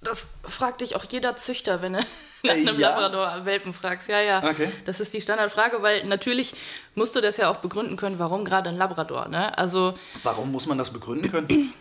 [0.02, 1.98] das fragt dich auch jeder Züchter, wenn du
[2.44, 2.90] nach einem ja.
[2.90, 4.08] Labrador-Welpen fragst.
[4.08, 4.44] Ja, ja.
[4.44, 4.70] Okay.
[4.84, 6.54] Das ist die Standardfrage, weil natürlich
[6.94, 9.28] musst du das ja auch begründen können, warum gerade ein Labrador.
[9.28, 9.56] Ne?
[9.56, 11.72] Also, warum muss man das begründen können?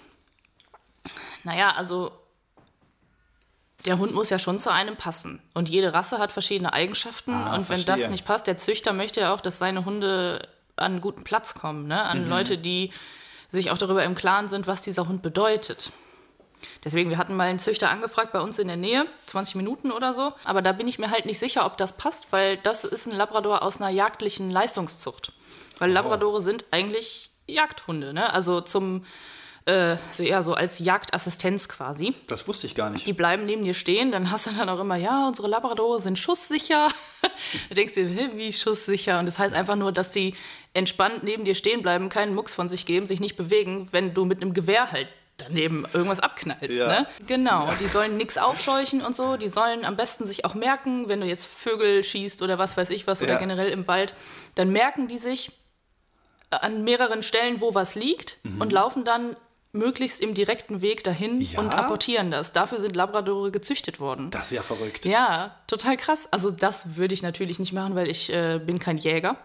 [1.43, 2.11] naja, also
[3.85, 5.41] der Hund muss ja schon zu einem passen.
[5.53, 7.33] Und jede Rasse hat verschiedene Eigenschaften.
[7.33, 7.95] Ah, und wenn verstehe.
[7.97, 11.53] das nicht passt, der Züchter möchte ja auch, dass seine Hunde an einen guten Platz
[11.53, 11.87] kommen.
[11.87, 12.01] Ne?
[12.01, 12.29] An mhm.
[12.29, 12.91] Leute, die
[13.51, 15.91] sich auch darüber im Klaren sind, was dieser Hund bedeutet.
[16.83, 20.13] Deswegen, wir hatten mal einen Züchter angefragt bei uns in der Nähe, 20 Minuten oder
[20.13, 20.33] so.
[20.43, 23.15] Aber da bin ich mir halt nicht sicher, ob das passt, weil das ist ein
[23.15, 25.33] Labrador aus einer jagdlichen Leistungszucht.
[25.77, 25.93] Weil oh.
[25.93, 28.13] Labradore sind eigentlich Jagdhunde.
[28.13, 28.31] Ne?
[28.33, 29.05] Also zum
[29.65, 32.13] äh, so eher so als Jagdassistenz quasi.
[32.27, 33.07] Das wusste ich gar nicht.
[33.07, 36.19] Die bleiben neben dir stehen, dann hast du dann auch immer, ja, unsere Labradore sind
[36.19, 36.89] schusssicher.
[37.69, 39.19] du denkst dir, wie schusssicher?
[39.19, 40.35] Und das heißt einfach nur, dass die
[40.73, 44.25] entspannt neben dir stehen bleiben, keinen Mucks von sich geben, sich nicht bewegen, wenn du
[44.25, 46.77] mit einem Gewehr halt daneben irgendwas abknallst.
[46.77, 46.87] Ja.
[46.87, 47.07] Ne?
[47.27, 49.37] Genau, die sollen nichts aufscheuchen und so.
[49.37, 52.89] Die sollen am besten sich auch merken, wenn du jetzt Vögel schießt oder was weiß
[52.89, 53.39] ich was oder ja.
[53.39, 54.13] generell im Wald,
[54.55, 55.51] dann merken die sich
[56.49, 58.61] an mehreren Stellen, wo was liegt mhm.
[58.61, 59.35] und laufen dann
[59.73, 61.59] möglichst im direkten Weg dahin Ja?
[61.59, 62.53] und apportieren das.
[62.53, 64.29] Dafür sind Labradore gezüchtet worden.
[64.31, 65.05] Das ist ja verrückt.
[65.05, 66.27] Ja, total krass.
[66.31, 69.37] Also das würde ich natürlich nicht machen, weil ich äh, bin kein Jäger.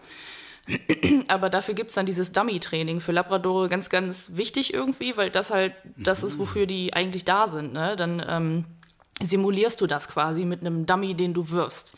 [1.27, 5.49] Aber dafür gibt es dann dieses Dummy-Training für Labradore ganz, ganz wichtig irgendwie, weil das
[5.49, 7.73] halt das ist, wofür die eigentlich da sind.
[7.73, 7.95] Ne?
[7.95, 8.65] Dann ähm,
[9.21, 11.95] simulierst du das quasi mit einem Dummy, den du wirfst.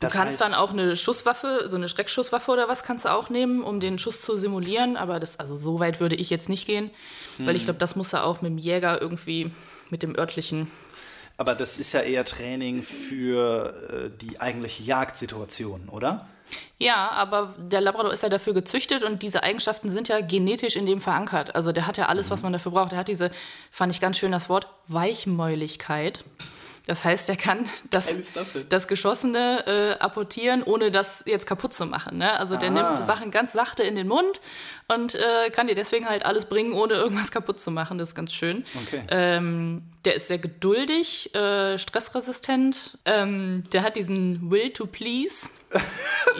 [0.00, 3.10] Du Das kannst heißt- dann auch eine Schusswaffe, so eine Schreckschusswaffe oder was kannst du
[3.12, 4.96] auch nehmen, um den Schuss zu simulieren.
[4.96, 6.90] Aber das, also so weit würde ich jetzt nicht gehen,
[7.38, 7.56] weil Hm.
[7.56, 9.50] ich glaube, das muss er auch mit dem Jäger irgendwie,
[9.90, 10.68] mit dem örtlichen
[11.36, 16.26] Aber das ist ja eher Training für äh, die eigentliche Jagdsituation, oder?
[16.78, 20.84] Ja, aber der Labrador ist ja dafür gezüchtet und diese Eigenschaften sind ja genetisch in
[20.84, 21.54] dem verankert.
[21.54, 22.92] Also der hat ja alles, was man dafür braucht.
[22.92, 23.30] Er hat diese,
[23.70, 26.24] fand ich ganz schön das Wort, Weichmäuligkeit.
[26.90, 31.86] Das heißt, er kann das, das das Geschossene äh, apportieren, ohne das jetzt kaputt zu
[31.86, 32.18] machen.
[32.18, 32.36] Ne?
[32.36, 32.72] Also der Ah.
[32.96, 34.40] nimmt Sachen ganz sachte in den Mund
[34.88, 37.96] und äh, kann dir deswegen halt alles bringen, ohne irgendwas kaputt zu machen.
[37.96, 38.64] Das ist ganz schön.
[38.88, 39.02] Okay.
[39.08, 42.98] Ähm, der ist sehr geduldig, äh, stressresistent.
[43.04, 45.48] Ähm, der hat diesen Will to Please.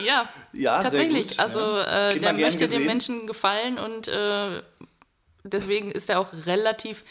[0.05, 1.29] ja, Ja, tatsächlich.
[1.29, 2.09] gut, Also ja.
[2.09, 2.81] äh, der möchte gesehen.
[2.81, 4.61] dem Menschen gefallen und äh,
[5.45, 7.05] deswegen ist er auch relativ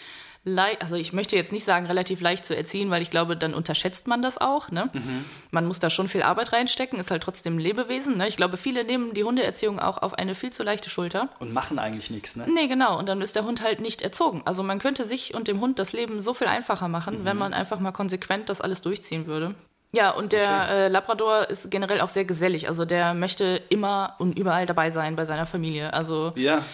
[0.45, 3.53] leicht, also ich möchte jetzt nicht sagen relativ leicht zu erziehen, weil ich glaube, dann
[3.55, 4.71] unterschätzt man das auch.
[4.71, 4.89] Ne?
[4.93, 5.25] Mhm.
[5.51, 8.17] Man muss da schon viel Arbeit reinstecken, ist halt trotzdem ein Lebewesen.
[8.17, 8.27] Ne?
[8.27, 11.29] Ich glaube, viele nehmen die Hundeerziehung auch auf eine viel zu leichte Schulter.
[11.41, 12.47] Und machen eigentlich nichts, ne?
[12.53, 12.99] Nee, genau.
[12.99, 14.43] Und dann ist der Hund halt nicht erzogen.
[14.47, 17.53] Also man könnte sich und dem Hund das Leben so viel einfacher machen, wenn man
[17.53, 19.55] einfach mal konsequent das alles durchziehen würde.
[19.93, 20.73] Ja, und der Okay.
[20.85, 22.69] äh, Labrador ist generell auch sehr gesellig.
[22.69, 25.93] Also der möchte immer und überall dabei sein bei seiner Familie.
[25.93, 26.65] Also Ja.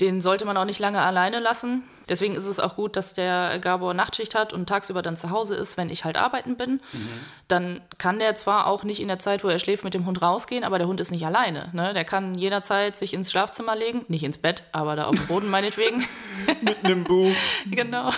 [0.00, 1.82] Den sollte man auch nicht lange alleine lassen.
[2.08, 5.54] Deswegen ist es auch gut, dass der Gabor Nachtschicht hat und tagsüber dann zu Hause
[5.54, 6.80] ist, wenn ich halt arbeiten bin.
[7.46, 10.20] Dann kann der zwar auch nicht in der Zeit, wo er schläft, mit dem Hund
[10.20, 11.68] rausgehen, aber der Hund ist nicht alleine.
[11.72, 11.94] Ne?
[11.94, 15.50] Der kann jederzeit sich ins Schlafzimmer legen, nicht ins Bett, aber da auf dem Boden
[15.50, 16.04] meinetwegen.
[16.62, 17.32] Mit einem Buch,
[17.70, 18.10] genau.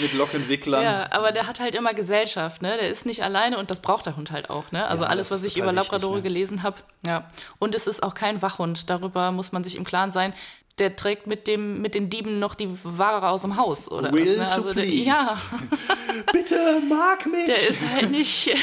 [0.00, 0.82] Mit Lockenwicklern.
[0.82, 2.76] Ja, aber der hat halt immer Gesellschaft, ne?
[2.78, 4.86] Der ist nicht alleine und das braucht der Hund halt auch, ne?
[4.86, 6.22] Also Ja, alles, was ich über Labradore ne?
[6.22, 6.76] gelesen habe.
[7.06, 7.30] Ja.
[7.58, 8.88] Und es ist auch kein Wachhund.
[8.90, 10.32] Darüber muss man sich im Klaren sein.
[10.78, 14.22] Der trägt mit dem mit den Dieben noch die Ware aus dem Haus oder Will
[14.22, 14.46] was, ne?
[14.46, 15.02] to Also der, please.
[15.04, 15.38] ja,
[16.32, 17.46] Bitte mag mich.
[17.46, 18.48] der ist halt nicht.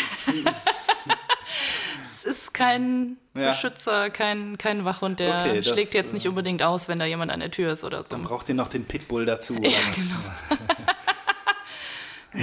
[2.06, 3.50] es ist kein Ja.
[3.50, 7.06] Beschützer, kein, kein Wachhund, der Okay, das, schlägt jetzt äh, nicht unbedingt aus, wenn da
[7.06, 8.18] jemand an der Tür ist oder so.
[8.18, 9.96] Braucht ihr noch den Pitbull dazu oder was?
[9.96, 10.62] genau.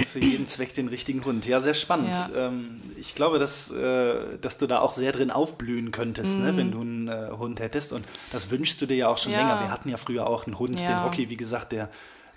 [0.07, 1.45] Für jeden Zweck den richtigen Hund.
[1.45, 2.15] Ja, sehr spannend.
[2.33, 2.47] Ja.
[2.47, 6.43] Ähm, ich glaube, dass, äh, dass du da auch sehr drin aufblühen könntest, Mhm.
[6.45, 7.93] ne, wenn du einen äh, Hund hättest.
[7.93, 9.39] Und das wünschst du dir ja auch schon Ja.
[9.39, 9.59] länger.
[9.61, 10.87] Wir hatten ja früher auch einen Hund, Ja.
[10.87, 11.89] den Rocky, wie gesagt, der.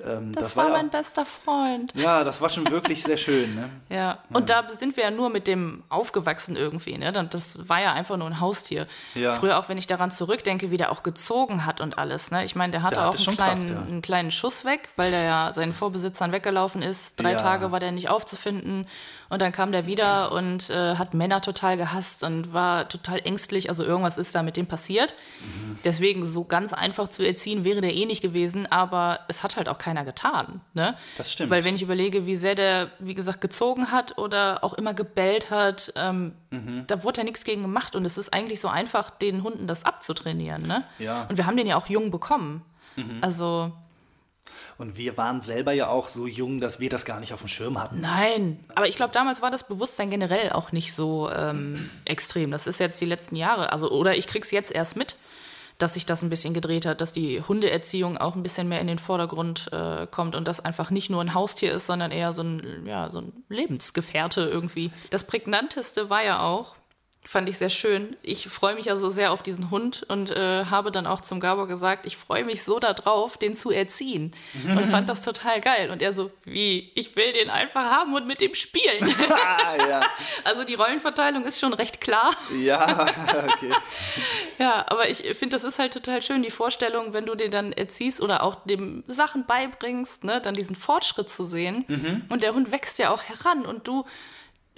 [0.04, 1.92] Ähm, Das, das, war war mein ja, bester Freund.
[1.94, 3.54] ja, das war schon wirklich sehr schön.
[3.54, 3.68] Ne?
[3.90, 7.10] Ja, und da sind wir ja nur mit dem aufgewachsen irgendwie, ne?
[7.30, 8.86] Das war ja einfach nur ein Haustier.
[9.14, 9.32] Ja.
[9.32, 12.44] Früher auch, wenn ich daran zurückdenke, wie der auch gezogen hat und alles, ne?
[12.44, 13.82] Ich meine, der hatte Der auch hatte einen kleinen, Kraft, ja.
[13.82, 17.18] einen kleinen Schuss weg, weil der ja seinen Vorbesitzern weggelaufen ist.
[17.18, 17.38] Drei Ja.
[17.38, 18.86] Tage war der nicht aufzufinden
[19.30, 23.68] und dann kam der wieder und äh, hat Männer total gehasst und war total ängstlich.
[23.68, 25.14] Also irgendwas ist da mit dem passiert.
[25.40, 25.78] Mhm.
[25.84, 29.68] Deswegen so ganz einfach zu erziehen wäre der eh nicht gewesen, aber es hat halt
[29.68, 30.60] auch keiner getan.
[30.74, 30.94] Ne?
[31.16, 31.50] Das stimmt.
[31.50, 35.50] Weil wenn ich überlege, wie sehr der, wie gesagt, gezogen hat oder auch immer gebellt
[35.50, 36.84] hat, ähm, Mhm.
[36.86, 39.84] da wurde ja nichts gegen gemacht und es ist eigentlich so einfach, den Hunden das
[39.84, 40.66] abzutrainieren.
[40.66, 40.84] Ne?
[40.98, 41.26] Ja.
[41.28, 42.62] Und wir haben den ja auch jung bekommen.
[42.96, 43.18] Mhm.
[43.20, 43.72] Also
[44.78, 47.48] Und wir waren selber ja auch so jung, dass wir das gar nicht auf dem
[47.48, 48.00] Schirm hatten.
[48.00, 52.50] nein, aber ich glaube, damals war das Bewusstsein generell auch nicht so ähm, extrem.
[52.52, 55.16] Das ist jetzt die letzten Jahre, also oder ich krieg's jetzt erst mit,
[55.78, 58.88] dass sich das ein bisschen gedreht hat, dass die Hundeerziehung auch ein bisschen mehr in
[58.88, 62.42] den Vordergrund äh, kommt und das einfach nicht nur ein Haustier ist, sondern eher so
[62.42, 64.90] ein, ja, so ein Lebensgefährte irgendwie.
[65.10, 66.74] Das prägnanteste war ja auch,
[67.28, 68.16] fand ich sehr schön.
[68.22, 71.40] Ich freue mich ja so sehr auf diesen Hund und äh, habe dann auch zum
[71.40, 74.34] Gabor gesagt, ich freue mich so darauf, den zu erziehen.
[74.66, 75.90] Und fand das total geil.
[75.90, 79.14] Und er so, wie, ich will den einfach haben und mit dem spielen.
[79.30, 80.00] Ah, ja.
[80.44, 82.30] also die Rollenverteilung ist schon recht klar.
[82.64, 83.06] ja,
[83.52, 83.72] okay.
[84.58, 87.72] Ja, aber ich finde, das ist halt total schön, die Vorstellung, wenn du dir dann
[87.72, 91.84] erziehst oder auch dem Sachen beibringst, ne, dann diesen Fortschritt zu sehen.
[91.88, 92.22] Mhm.
[92.28, 94.04] Und der Hund wächst ja auch heran und du,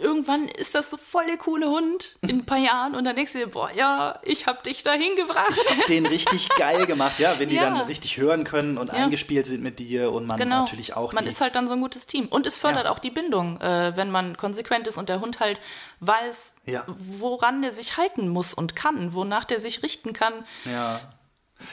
[0.00, 3.32] irgendwann ist das so voll der coole Hund in ein paar Jahren und dann denkst
[3.34, 5.54] du dir, boah, ja, ich hab dich dahin gebracht.
[5.88, 7.62] Den richtig geil gemacht, ja, wenn die Ja.
[7.70, 8.94] dann richtig hören können und Ja.
[8.94, 10.60] eingespielt sind mit dir und man Genau.
[10.60, 12.26] natürlich auch man ist halt dann so ein gutes Team.
[12.26, 12.90] Und es fördert Ja.
[12.90, 15.60] auch die Bindung, äh, wenn man konsequent ist und der Hund halt
[16.00, 16.84] weiß, Ja.
[16.86, 20.32] woran der sich halten muss und kann, wonach der sich richten kann.
[20.64, 21.00] ja.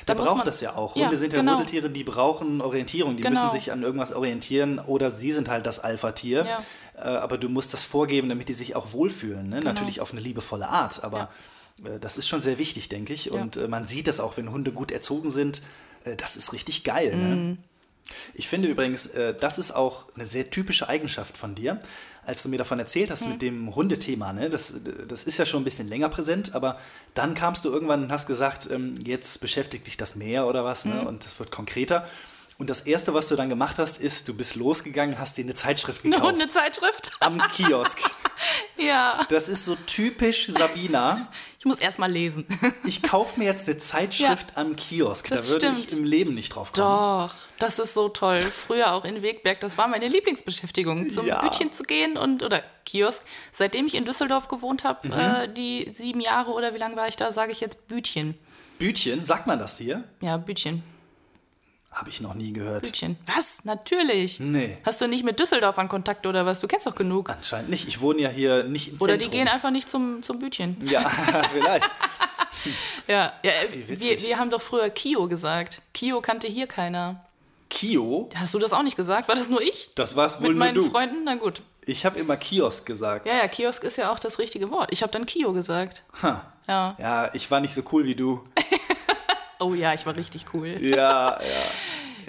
[0.05, 0.97] Der Da braucht man- das ja auch.
[0.97, 1.53] Ja, Hunde sind ja genau.
[1.53, 3.15] Rudeltiere, die brauchen Orientierung.
[3.15, 3.41] Die Genau.
[3.41, 6.45] müssen sich an irgendwas orientieren oder sie sind halt das Alpha-Tier.
[6.45, 6.57] Ja.
[6.97, 9.49] Äh, aber du musst das vorgeben, damit die sich auch wohlfühlen.
[9.49, 9.59] Ne?
[9.59, 9.71] Genau.
[9.71, 11.29] Natürlich auf eine liebevolle Art, aber
[11.83, 13.31] äh, das ist schon sehr wichtig, denke ich.
[13.31, 15.61] Und äh, man sieht das auch, wenn Hunde gut erzogen sind,
[16.17, 17.17] das ist richtig geil.
[17.17, 17.57] Ne?
[18.33, 21.81] Ich finde übrigens, das ist auch eine sehr typische Eigenschaft von dir.
[22.25, 24.49] Als du mir davon erzählt hast mit dem Hundethema, ne?
[24.49, 26.79] das, das ist ja schon ein bisschen länger präsent, aber
[27.13, 30.85] dann kamst du irgendwann und hast gesagt, ähm, jetzt beschäftigt dich das mehr oder was,
[30.85, 31.01] ne?
[31.01, 32.07] und es wird konkreter.
[32.59, 35.53] Und das Erste, was du dann gemacht hast, ist, du bist losgegangen, hast dir eine
[35.53, 36.31] Zeitschrift Eine gekauft.
[36.33, 37.11] Hundezeitschrift?
[37.19, 37.99] Am Kiosk.
[38.77, 39.19] ja.
[39.29, 41.27] Das ist so typisch Sabina.
[41.59, 42.47] Ich muss erst mal lesen.
[42.83, 45.27] Ich kaufe mir jetzt eine Zeitschrift am Kiosk.
[45.29, 45.99] das da würde ich stimmt.
[45.99, 46.87] im Leben nicht drauf kommen.
[47.29, 48.41] Doch, das ist so toll.
[48.41, 51.41] Früher auch in Wegberg, das war meine Lieblingsbeschäftigung, zum Ja.
[51.41, 53.23] Bütchen zu gehen und oder Kiosk.
[53.51, 55.13] Seitdem ich in Düsseldorf gewohnt habe, Mhm.
[55.13, 58.35] äh, die sieben Jahre oder wie lange war ich da, sage ich jetzt Bütchen.
[58.79, 60.03] Bütchen, sagt man das hier?
[60.21, 60.81] Ja, Bütchen.
[61.97, 62.83] Habe ich noch nie gehört.
[62.83, 63.17] Bütchen.
[63.25, 63.65] Was?
[63.65, 64.39] Natürlich.
[64.39, 64.77] Nee.
[64.85, 66.59] Hast du nicht mit Düsseldorfern Kontakt oder was?
[66.59, 67.31] Du kennst doch genug.
[67.31, 67.87] Anscheinend nicht.
[67.87, 69.31] Ich wohne ja hier nicht im Oder Zentrum.
[69.31, 70.77] die gehen einfach nicht zum, zum Bütchen.
[70.87, 71.09] Ja,
[71.51, 71.89] vielleicht.
[73.07, 74.27] Ja, ja Wie wir, witzig.
[74.27, 75.81] wir haben doch früher Kio gesagt.
[75.93, 77.23] Kio kannte hier keiner.
[77.69, 79.27] Kio, Hast du das auch nicht gesagt?
[79.27, 79.89] War das nur ich?
[79.95, 80.89] das war's wohl Mit nur meinen du.
[80.89, 81.23] Freunden?
[81.23, 81.61] Na gut.
[81.85, 83.27] Ich habe immer Kiosk gesagt.
[83.29, 84.89] Ja, ja, Kiosk ist ja auch das richtige Wort.
[84.91, 86.03] Ich habe dann Kio gesagt.
[86.21, 86.45] Ha.
[86.67, 86.95] Ja.
[86.99, 88.43] Ja, ich war nicht so cool wie du.
[89.59, 90.77] Oh ja, ich war richtig cool.
[90.81, 91.39] Ja, ja.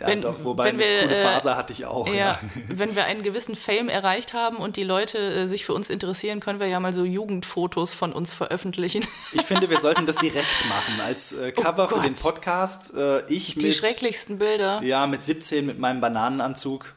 [0.00, 2.06] Ja, Wenn- doch, wobei wenn eine wir, coole äh, Phase hatte ich auch.
[2.06, 2.38] Ja, Ja.
[2.68, 6.38] wenn wir einen gewissen Fame erreicht haben und die Leute äh, sich für uns interessieren,
[6.38, 9.04] können wir ja mal so Jugendfotos von uns veröffentlichen.
[9.32, 11.00] Ich finde, wir sollten das direkt machen.
[11.00, 12.04] Als äh, Cover für Gott.
[12.04, 12.94] den Podcast.
[12.94, 14.80] Äh, ich Die mit, schrecklichsten Bilder.
[14.84, 16.94] Ja, mit 17 mit meinem Bananenanzug.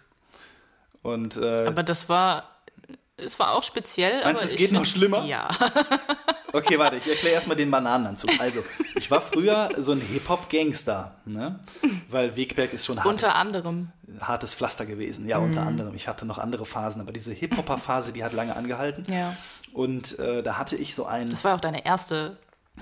[1.02, 2.51] Und äh, Aber das war,
[3.26, 4.24] es war auch speziell.
[4.24, 5.26] Meinst du, aber es geht noch find- schlimmer?
[5.26, 5.50] Ja.
[6.54, 8.30] Okay, warte, ich erkläre erstmal den Bananenanzug.
[8.40, 8.62] Also,
[8.96, 11.62] ich war früher so ein Hip-Hop-Gangster, ne?
[12.10, 13.92] Weil Wegberg ist schon hartes, Unter anderem.
[14.20, 15.26] hartes Pflaster gewesen.
[15.30, 15.96] Ja, unter anderem.
[15.96, 19.06] Ich hatte noch andere Phasen, aber diese Hip-Hopper-Phase, die hat lange angehalten.
[19.10, 19.34] Ja.
[19.72, 21.30] Und äh, da hatte ich so ein.
[21.30, 22.36] Das war auch deine erste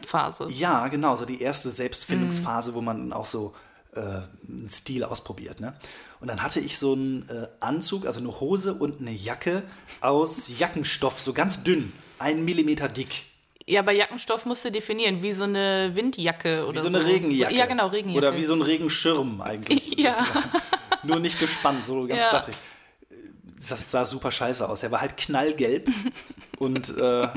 [0.04, 0.47] Phase.
[0.49, 3.54] Ja, genau, so die erste Selbstfindungsphase, wo man dann auch so
[3.93, 5.60] äh, einen Stil ausprobiert.
[5.60, 5.75] Ne?
[6.21, 9.63] Und dann hatte ich so einen äh, Anzug, also eine Hose und eine Jacke
[10.01, 13.23] aus Jackenstoff, so ganz dünn, einen Millimeter dick.
[13.65, 17.53] Ja, bei Jackenstoff musst du definieren, wie so eine Windjacke oder Wie so eine Regenjacke.
[17.55, 18.27] Ja, genau, Regenjacke.
[18.27, 19.95] Oder wie so ein Regenschirm eigentlich.
[19.97, 20.25] Ja.
[21.03, 22.29] Nur nicht gespannt, so ganz Ja.
[22.29, 22.55] flatterig.
[23.69, 24.84] Das sah super scheiße aus.
[24.84, 25.89] Er war halt knallgelb
[26.60, 27.27] und äh,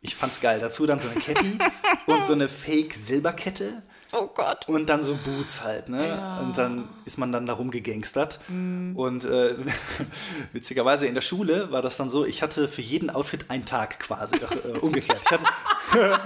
[0.00, 0.58] ich fand's geil.
[0.60, 1.58] Dazu dann so eine Cappy
[2.06, 3.82] und so eine Fake-Silberkette.
[4.12, 4.68] Oh Gott.
[4.68, 6.38] Und dann so Boots halt, ne?
[6.40, 8.40] Und dann ist man dann da rumgegangstert.
[8.48, 9.54] Und äh,
[10.52, 14.00] witzigerweise in der Schule war das dann so, ich hatte für jeden Outfit einen Tag
[14.00, 15.20] quasi, äh, umgekehrt.
[15.22, 15.44] Ich hatte,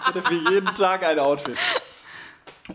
[0.00, 1.58] hatte für jeden Tag ein Outfit.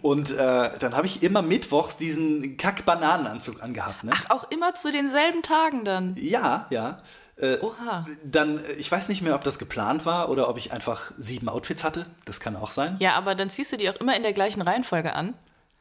[0.01, 4.12] Und äh, dann habe ich immer mittwochs diesen Kack-Bananenanzug angehabt, ne?
[4.13, 6.15] Ach, auch immer zu denselben Tagen dann.
[6.17, 6.99] Ja, ja.
[7.38, 8.06] Äh, Oha.
[8.24, 11.50] Dann, äh, ich weiß nicht mehr, ob das geplant war oder ob ich einfach sieben
[11.50, 12.06] Outfits hatte.
[12.24, 12.95] Das kann auch sein.
[13.00, 15.34] Ja, aber dann ziehst du die auch immer in der gleichen Reihenfolge an.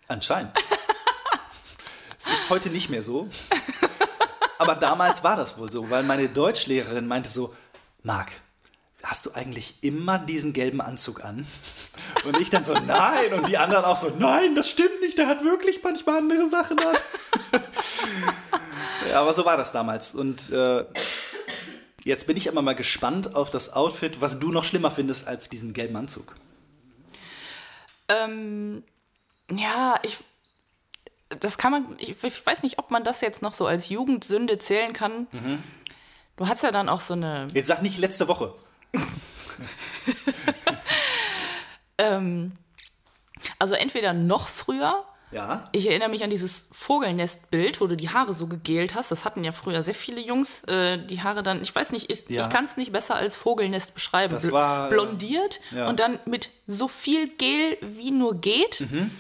[0.09, 0.53] Anscheinend.
[2.19, 3.29] es ist heute nicht mehr so.
[4.59, 7.55] Aber damals war das wohl so, weil meine Deutschlehrerin meinte so,
[8.03, 8.33] Marc,
[9.03, 11.47] hast du eigentlich immer diesen gelben Anzug an?
[12.25, 13.33] Und ich dann so, nein.
[13.35, 16.79] Und die anderen auch so, nein, das stimmt nicht, der hat wirklich manchmal andere Sachen
[16.79, 16.97] an.
[19.09, 20.15] ja, aber so war das damals.
[20.15, 20.85] Und äh,
[22.05, 25.49] jetzt bin ich aber mal gespannt auf das Outfit, was du noch schlimmer findest als
[25.49, 26.35] diesen gelben Anzug.
[28.09, 28.85] Ähm,
[29.51, 30.19] ja, ich.
[31.41, 31.97] Das kann man.
[31.99, 35.27] Ich, ich weiß nicht, ob man das jetzt noch so als Jugendsünde zählen kann.
[35.33, 35.63] Mhm.
[36.37, 37.49] Du hast ja dann auch so eine.
[37.53, 38.55] Jetzt sag nicht letzte Woche.
[41.99, 42.53] Ähm,
[43.59, 45.05] also entweder noch früher.
[45.35, 45.69] Ja.
[45.73, 49.11] Ich erinnere mich an dieses Vogelnestbild, wo du die Haare so gegelt hast.
[49.11, 50.63] Das hatten ja früher sehr viele Jungs.
[50.65, 52.43] Äh, die Haare dann, ich weiß nicht, ist, Ja.
[52.43, 54.33] ich kann es nicht besser als Vogelnest beschreiben.
[54.35, 55.89] Das war, äh, blondiert ja.
[55.89, 58.81] und dann mit so viel Gel wie nur geht.
[58.91, 59.11] Mhm.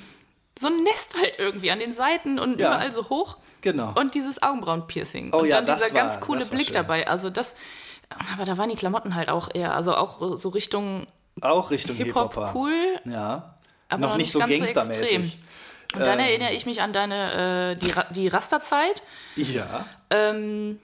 [0.59, 2.69] So ein Nest halt irgendwie an den Seiten und Ja.
[2.75, 3.39] überall so hoch.
[3.61, 3.93] Genau.
[3.99, 5.31] Und dieses Augenbrauenpiercing.
[5.33, 6.75] Oh und dann dieser war- ganz coole Blick schön.
[6.75, 7.09] dabei.
[7.09, 7.55] Also das,
[8.33, 11.07] aber da waren die Klamotten halt auch eher, also auch so Richtung
[11.41, 12.53] Auch Richtung Hip-Hop Hip-Hopper.
[12.55, 13.57] cool, Ja.
[13.89, 15.01] aber noch nicht so ganz gangstermäßig.
[15.03, 15.33] extrem.
[15.95, 16.27] Und dann Ähm.
[16.27, 19.03] erinnere ich mich an deine, äh, die, Ra die Rasterzeit.
[19.37, 19.87] Ja.
[20.11, 20.79] Ähm,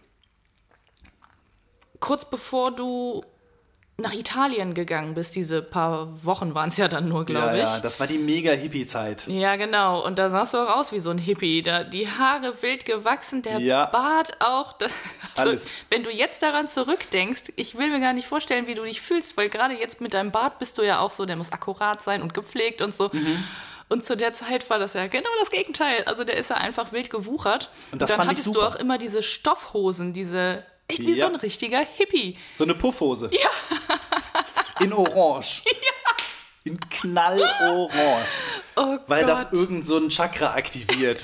[2.00, 3.24] kurz bevor du
[3.98, 7.70] nach Italien gegangen bist, diese paar Wochen waren es ja dann nur, glaube ja, ich.
[7.70, 9.26] ja, das war die mega Hippie-Zeit.
[9.26, 10.02] Ja, genau.
[10.02, 11.62] Und da sahst du auch aus wie so ein Hippie.
[11.62, 13.86] Da, die Haare wild gewachsen, der Ja.
[13.86, 14.72] Bart auch.
[14.78, 14.94] Das,
[15.36, 15.72] also, Alles.
[15.90, 19.36] Wenn du jetzt daran zurückdenkst, ich will mir gar nicht vorstellen, wie du dich fühlst,
[19.36, 22.22] weil gerade jetzt mit deinem Bart bist du ja auch so, der muss akkurat sein
[22.22, 23.10] und gepflegt und so.
[23.12, 23.44] Mhm.
[23.90, 26.04] Und zu der Zeit war das ja genau das Gegenteil.
[26.04, 27.68] Also der ist ja einfach wild gewuchert.
[27.92, 28.60] Und das dann fand ich hattest super.
[28.60, 31.26] du auch immer diese Stoffhosen, diese echt wie Ja.
[31.26, 32.38] so ein richtiger Hippie.
[32.54, 33.30] So eine Puffhose.
[33.32, 33.50] Ja.
[34.84, 35.62] In Orange.
[35.66, 35.72] Ja.
[36.64, 38.24] In Knallorange.
[38.76, 39.52] Oh weil das Gott.
[39.60, 41.22] irgend so ein Chakra aktiviert.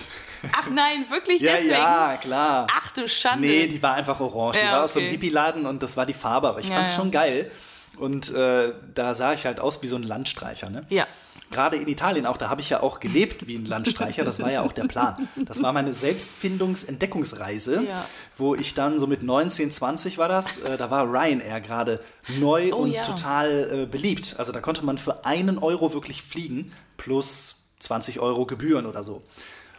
[0.52, 1.72] Ach nein, wirklich ja, deswegen?
[1.72, 2.66] ja, klar.
[2.74, 3.46] Ach du Schande.
[3.46, 4.59] Nee, die war einfach orange.
[4.59, 5.16] Die Ja, war aus so einem okay.
[5.16, 7.50] Hippie-Laden und das war die Farbe, aber ich Ja, fand's schon geil.
[7.99, 10.85] Und äh, da sah ich halt aus wie so ein Landstreicher, ne?
[10.89, 11.07] Ja.
[11.51, 14.51] Gerade in Italien auch, da habe ich ja auch gelebt wie ein Landstreicher, das war
[14.51, 15.29] ja auch der Plan.
[15.45, 18.05] Das war meine Selbstfindungs-Entdeckungsreise, Ja.
[18.37, 22.01] wo ich dann so mit 19, 20 war das, äh, da war Ryanair gerade
[22.39, 23.03] neu Oh und ja.
[23.03, 24.35] total äh, beliebt.
[24.39, 29.23] Also da konnte man für einen Euro wirklich fliegen, plus 20 Euro Gebühren oder so.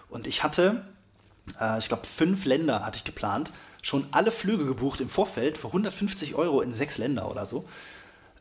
[0.10, 0.84] Und ich hatte,
[1.60, 3.52] äh, ich glaube, fünf Länder hatte ich geplant,
[3.82, 7.66] schon alle Flüge gebucht im Vorfeld für 150 Euro in sechs Länder oder so.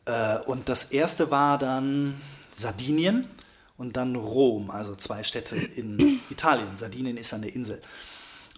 [0.07, 2.19] Äh, und das erste war dann
[2.51, 3.29] Sardinien
[3.77, 6.77] und dann Rom, also zwei Städte in Italien.
[6.77, 7.81] Sardinien ist eine Insel.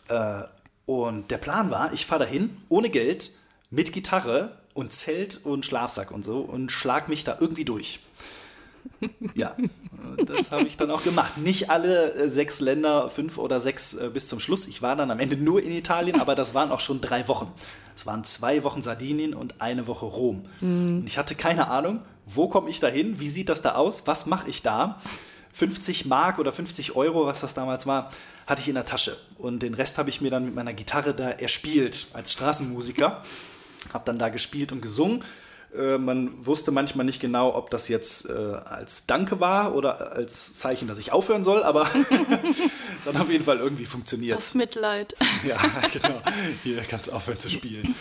[0.07, 0.43] Äh,
[0.85, 3.31] und der Plan war, ich fahre dahin ohne Geld,
[3.69, 7.99] mit Gitarre und Zelt und Schlafsack und so und schlag mich da irgendwie durch.
[9.35, 9.55] Ja,
[10.25, 11.37] das habe ich dann auch gemacht.
[11.37, 14.67] Nicht alle äh, sechs Länder, fünf oder sechs äh, bis zum Schluss.
[14.67, 17.51] Ich war dann am Ende nur in Italien, aber das waren auch schon drei Wochen.
[17.95, 20.45] Es waren zwei Wochen Sardinien und eine Woche Rom.
[20.99, 24.03] Und ich hatte keine Ahnung, wo komme ich da hin, wie sieht das da aus,
[24.05, 25.01] was mache ich da.
[25.53, 28.11] 50 Mark oder 50 Euro, was das damals war,
[28.47, 29.17] hatte ich in der Tasche.
[29.37, 33.21] Und den Rest habe ich mir dann mit meiner Gitarre da erspielt als Straßenmusiker.
[33.93, 35.23] Habe dann da gespielt und gesungen.
[35.75, 40.53] Äh, man wusste manchmal nicht genau, ob das jetzt äh, als Danke war oder als
[40.53, 41.83] Zeichen, dass ich aufhören soll, aber
[42.99, 44.37] es hat auf jeden Fall irgendwie funktioniert.
[44.37, 45.15] Das Mitleid.
[45.47, 45.57] Ja,
[45.93, 46.21] genau.
[46.63, 47.95] Hier kannst du aufhören zu spielen.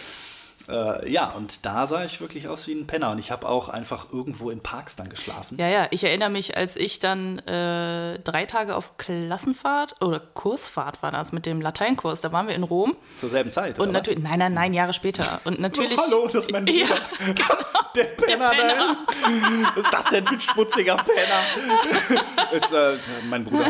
[0.68, 3.10] Äh, ja, und da sah ich wirklich aus wie ein Penner.
[3.12, 5.56] Und ich habe auch einfach irgendwo in Parks dann geschlafen.
[5.58, 11.02] Ja, ja, ich erinnere mich, als ich dann äh, drei Tage auf Klassenfahrt oder Kursfahrt
[11.02, 12.96] war das mit dem Lateinkurs, da waren wir in Rom.
[13.16, 13.78] Zur selben Zeit.
[13.78, 15.40] Und natürlich, nein, nein, nein, Jahre später.
[15.44, 15.98] Und natürlich.
[15.98, 16.78] Oh, hallo, das ist mein Bruder.
[17.18, 17.44] Ja, genau.
[17.94, 18.74] Der Penner, Penner.
[18.76, 19.66] da hinten.
[19.74, 22.20] Was ist das denn für ein schmutziger Penner?
[22.52, 22.96] ist äh,
[23.28, 23.66] mein Bruder.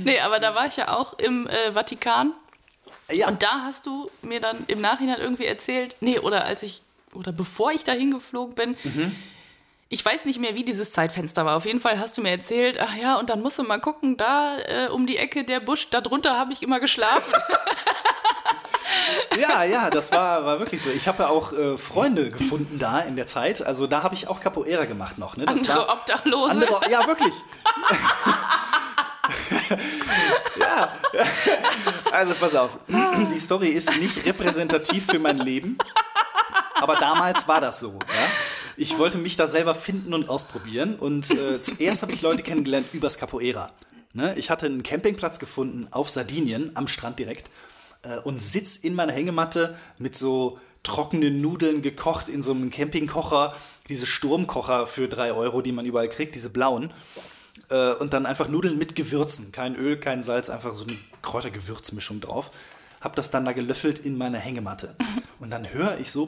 [0.00, 2.32] Nee, aber da war ich ja auch im äh, Vatikan.
[3.10, 6.82] Ja, Und da hast du mir dann im Nachhinein irgendwie erzählt, nee, oder als ich,
[7.14, 8.76] oder bevor ich da hingeflogen bin,
[9.90, 11.56] ich weiß nicht mehr, wie dieses Zeitfenster war.
[11.56, 14.16] Auf jeden Fall hast du mir erzählt, ach ja, und dann musst du mal gucken,
[14.16, 17.32] da äh, um die Ecke der Busch, da drunter habe ich immer geschlafen.
[19.38, 20.90] ja, ja, das war, war wirklich so.
[20.90, 23.64] Ich habe ja auch äh, Freunde gefunden da in der Zeit.
[23.64, 25.36] Also da habe ich auch Capoeira gemacht noch.
[25.36, 25.44] Ne?
[25.46, 26.50] Das Andere war- Obdachlose.
[26.52, 27.34] Andere, ja, wirklich.
[30.58, 30.92] ja.
[32.12, 32.78] Also pass auf.
[32.88, 35.76] Die Story ist nicht repräsentativ für mein Leben.
[36.74, 37.98] Aber damals war das so.
[37.98, 38.28] Ja?
[38.76, 40.96] Ich wollte mich da selber finden und ausprobieren.
[40.96, 43.72] Und äh, zuerst habe ich Leute kennengelernt übers Capoeira.
[44.12, 44.34] Ne?
[44.36, 47.50] Ich hatte einen Campingplatz gefunden auf Sardinien, am Strand direkt.
[48.02, 53.56] Äh, und sitz in meiner Hängematte mit so trockenen Nudeln gekocht in so einem Campingkocher.
[53.88, 56.92] Diese Sturmkocher für drei Euro, die man überall kriegt, diese blauen.
[57.70, 59.52] Äh, und dann einfach Nudeln mit Gewürzen.
[59.52, 62.50] Kein Öl, kein Salz, einfach so eine Kräutergewürzmischung drauf.
[63.00, 64.94] Hab das dann da gelöffelt in meine Hängematte.
[65.38, 66.24] Und dann höre ich so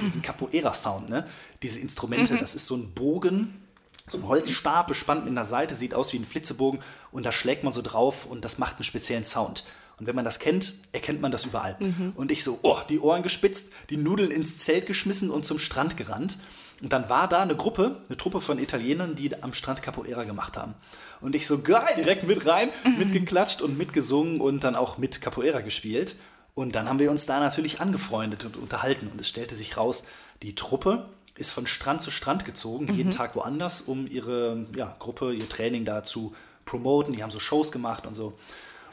[0.00, 1.26] diesen Capoeira-Sound, ne?
[1.62, 3.60] Diese Instrumente, das ist so ein Bogen,
[4.06, 7.64] so ein Holzstab bespannt in der Seite, sieht aus wie ein Flitzebogen und da schlägt
[7.64, 9.64] man so drauf und das macht einen speziellen Sound.
[9.98, 11.76] Und wenn man das kennt, erkennt man das überall.
[12.16, 15.96] Und ich so, oh, die Ohren gespitzt, die Nudeln ins Zelt geschmissen und zum Strand
[15.96, 16.38] gerannt.
[16.80, 20.56] Und dann war da eine Gruppe, eine Truppe von Italienern, die am Strand Capoeira gemacht
[20.56, 20.74] haben.
[21.20, 25.60] Und ich so, geil, direkt mit rein, mitgeklatscht und mitgesungen und dann auch mit Capoeira
[25.60, 26.16] gespielt.
[26.54, 29.08] Und dann haben wir uns da natürlich angefreundet und unterhalten.
[29.08, 30.04] Und es stellte sich raus,
[30.42, 35.32] die Truppe ist von Strand zu Strand gezogen, jeden Tag woanders, um ihre ja, Gruppe,
[35.32, 37.14] ihr Training da zu promoten.
[37.14, 38.32] Die haben so Shows gemacht und so.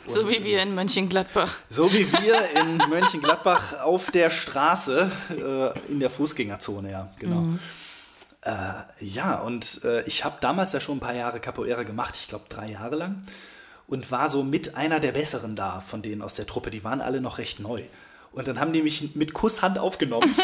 [0.08, 1.58] So wie wir in Mönchengladbach.
[1.70, 7.58] so wie wir in Mönchengladbach auf der Straße äh, in der Fußgängerzone, ja, genau.
[8.42, 12.28] Äh, ja, und äh, ich habe damals ja schon ein paar Jahre Capoeira gemacht, ich
[12.28, 13.24] glaube drei Jahre lang,
[13.88, 16.70] und war so mit einer der Besseren da von denen aus der Truppe.
[16.70, 17.84] Die waren alle noch recht neu.
[18.32, 20.36] Und dann haben die mich mit Kusshand aufgenommen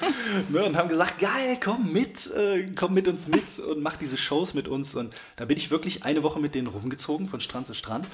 [0.48, 4.16] ne, und haben gesagt, geil, komm mit, äh, komm mit uns mit und mach diese
[4.16, 4.94] Shows mit uns.
[4.94, 8.06] Und da bin ich wirklich eine Woche mit denen rumgezogen, von Strand zu Strand.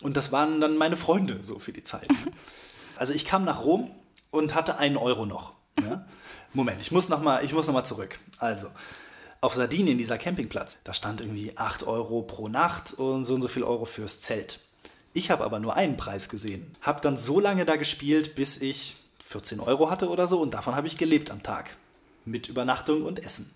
[0.00, 2.08] Und das waren dann meine Freunde so für die Zeit.
[2.08, 2.16] Ne?
[2.96, 3.92] Also ich kam nach Rom
[4.32, 5.52] und hatte einen Euro noch.
[5.80, 6.04] Ja?
[6.52, 8.18] Moment, ich muss nochmal noch mal zurück.
[8.38, 8.66] Also,
[9.40, 13.46] auf Sardinien, dieser Campingplatz, da stand irgendwie 8 Euro pro Nacht und so und so
[13.46, 14.58] viel Euro fürs Zelt.
[15.12, 16.74] Ich habe aber nur einen Preis gesehen.
[16.80, 20.74] Habe dann so lange da gespielt, bis ich 14 Euro hatte oder so und davon
[20.74, 21.76] habe ich gelebt am Tag.
[22.24, 23.50] Mit Übernachtung und Essen.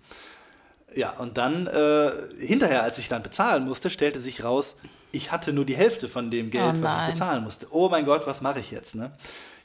[0.94, 4.76] Ja, und dann äh, hinterher, als ich dann bezahlen musste, stellte sich raus,
[5.12, 7.68] ich hatte nur die Hälfte von dem Geld, Oh was ich bezahlen musste.
[7.70, 8.94] Oh mein Gott, was mache ich jetzt?
[8.94, 9.12] Ne?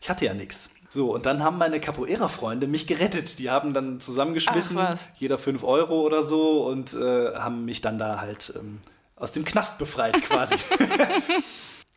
[0.02, 0.72] Ich hatte ja nichts.
[0.90, 3.40] So, und dann haben meine Capoeira-Freunde mich gerettet.
[3.40, 4.80] Die haben dann zusammengeschmissen,
[5.18, 8.80] jeder 5 Euro oder so, und äh, haben mich dann da halt ähm,
[9.16, 10.56] aus dem Knast befreit quasi.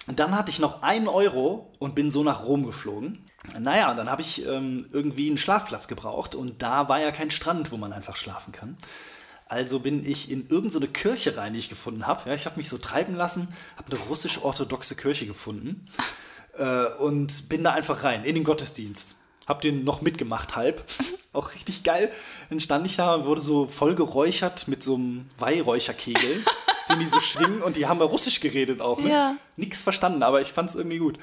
[0.08, 3.26] und dann hatte ich noch einen Euro und bin so nach Rom geflogen.
[3.58, 7.30] Naja, und dann habe ich ähm, irgendwie einen Schlafplatz gebraucht und da war ja kein
[7.30, 8.76] Strand, wo man einfach schlafen kann.
[9.50, 12.28] Also bin ich in irgendeine so eine Kirche rein, die ich gefunden habe.
[12.28, 15.88] Ja, ich habe mich so treiben lassen, habe eine russisch-orthodoxe Kirche gefunden
[16.56, 19.16] äh, und bin da einfach rein in den Gottesdienst.
[19.48, 20.84] Hab den noch mitgemacht halb.
[21.32, 22.12] Auch richtig geil.
[22.48, 26.44] Dann stand ich da und wurde so voll geräuchert mit so einem Weihräucherkegel,
[26.88, 29.00] den die so schwingen und die haben ja Russisch geredet auch.
[29.00, 29.10] Ne?
[29.10, 29.36] Ja.
[29.56, 31.18] Nix verstanden, aber ich fand es irgendwie gut.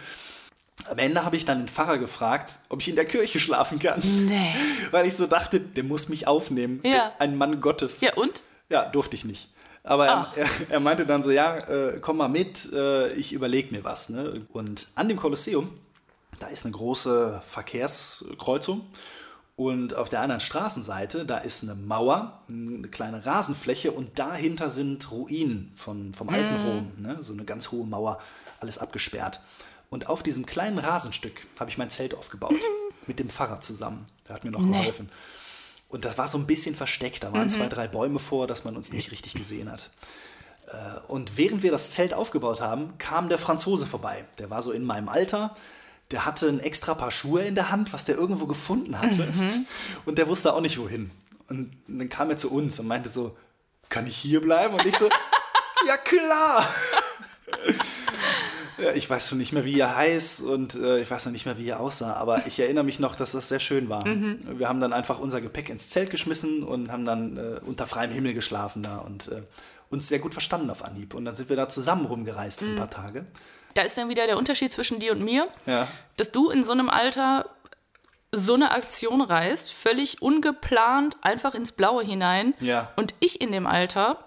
[0.90, 4.00] Am Ende habe ich dann den Pfarrer gefragt, ob ich in der Kirche schlafen kann.
[4.28, 4.54] Nee.
[4.92, 6.82] Weil ich so dachte, der muss mich aufnehmen.
[6.84, 7.12] Ja.
[7.20, 8.02] Ein Mann Gottes.
[8.02, 8.44] Ja, und?
[8.70, 9.50] Ja, durfte ich nicht.
[9.84, 13.74] Aber er, er, er meinte dann so, ja, äh, komm mal mit, äh, ich überlege
[13.74, 14.10] mir was.
[14.10, 14.46] Ne?
[14.52, 15.72] Und an dem Kolosseum,
[16.40, 18.86] da ist eine große Verkehrskreuzung.
[19.56, 25.10] Und auf der anderen Straßenseite, da ist eine Mauer, eine kleine Rasenfläche und dahinter sind
[25.12, 26.92] Ruinen von, vom alten Rom.
[26.98, 27.18] Ne?
[27.22, 28.20] So eine ganz hohe Mauer,
[28.60, 29.42] alles abgesperrt.
[29.90, 32.56] Und auf diesem kleinen Rasenstück habe ich mein Zelt aufgebaut.
[33.08, 34.06] mit dem Pfarrer zusammen.
[34.28, 34.78] Der hat mir noch Nee.
[34.80, 35.10] geholfen.
[35.88, 37.24] Und das war so ein bisschen versteckt.
[37.24, 39.90] Da waren zwei, drei Bäume vor, dass man uns nicht richtig gesehen hat.
[40.68, 40.74] Äh,
[41.08, 44.26] Und während wir das Zelt aufgebaut haben, kam der Franzose vorbei.
[44.40, 45.56] Der war so in meinem Alter.
[46.12, 49.26] Der hatte ein extra Paar Schuhe in der Hand, was der irgendwo gefunden hatte.
[50.06, 51.10] Und der wusste auch nicht wohin.
[51.48, 53.38] Und dann kam er zu uns und meinte so,
[53.88, 54.74] kann ich hier bleiben?
[54.74, 55.08] Und ich so,
[55.88, 56.68] ja klar.
[58.96, 61.58] Ich weiß schon nicht mehr, wie er heißt und äh, ich weiß noch nicht mehr,
[61.58, 64.06] wie er aussah, aber ich erinnere mich noch, dass das sehr schön war.
[64.06, 68.12] Wir haben dann einfach unser Gepäck ins Zelt geschmissen und haben dann äh, unter freiem
[68.12, 69.42] Himmel geschlafen da und äh,
[69.90, 71.14] uns sehr gut verstanden auf Anhieb.
[71.14, 73.26] Und dann sind wir da zusammen rumgereist für ein paar Tage.
[73.74, 75.88] Da ist dann wieder der Unterschied zwischen dir und mir, Ja.
[76.18, 77.50] dass du in so einem Alter
[78.34, 82.54] so eine Aktion reißt, völlig ungeplant, einfach ins Blaue hinein.
[82.60, 82.92] Ja.
[82.98, 84.20] Und ich in dem Alter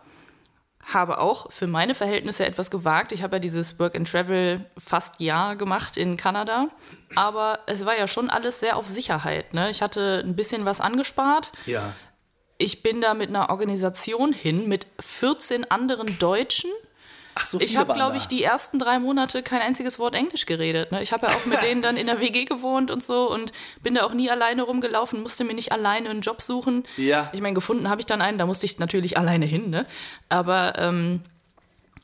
[0.95, 3.13] habe auch für meine Verhältnisse etwas gewagt.
[3.13, 6.69] Ich habe ja dieses Work and Travel fast Jahr gemacht in Kanada.
[7.15, 9.55] Aber es war ja schon alles sehr auf Sicherheit.
[9.55, 9.71] Ne?
[9.71, 11.53] Ich hatte ein bisschen was angespart.
[11.67, 11.95] Ja.
[12.59, 16.71] Ich bin da mit einer Organisation hin, mit 14 anderen Deutschen.
[17.35, 20.93] Ach, so Ich habe, glaube ich, die ersten drei Monate kein einziges Wort Englisch geredet.
[20.93, 21.03] Ne?
[21.03, 23.53] Ich habe ja auch mit denen dann in der WG gewohnt und so und
[23.83, 26.85] bin da auch nie alleine rumgelaufen, musste mir nicht alleine einen Job suchen.
[26.97, 27.31] Ja.
[27.33, 29.71] Ich meine, gefunden habe ich dann einen, da musste ich natürlich alleine hin.
[29.71, 29.87] Ne?
[30.29, 31.21] Aber ähm,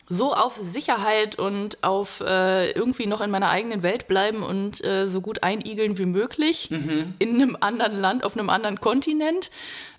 [0.08, 5.08] so auf Sicherheit und auf äh, irgendwie noch in meiner eigenen Welt bleiben und äh,
[5.08, 7.14] so gut einigeln wie möglich Mhm.
[7.18, 9.50] in einem anderen Land, auf einem anderen Kontinent.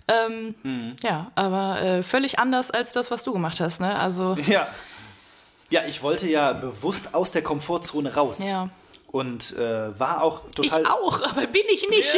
[0.08, 0.96] Ähm, Mhm.
[1.02, 3.80] Ja, aber äh, völlig anders als das, was du gemacht hast.
[3.82, 3.98] Ne?
[3.98, 4.68] Also Ja.
[5.70, 8.38] Ja, ich wollte ja bewusst aus der Komfortzone raus.
[8.44, 8.70] Ja.
[9.10, 10.84] Und äh, war auch ich total.
[10.84, 12.12] auch, aber bin ich nicht.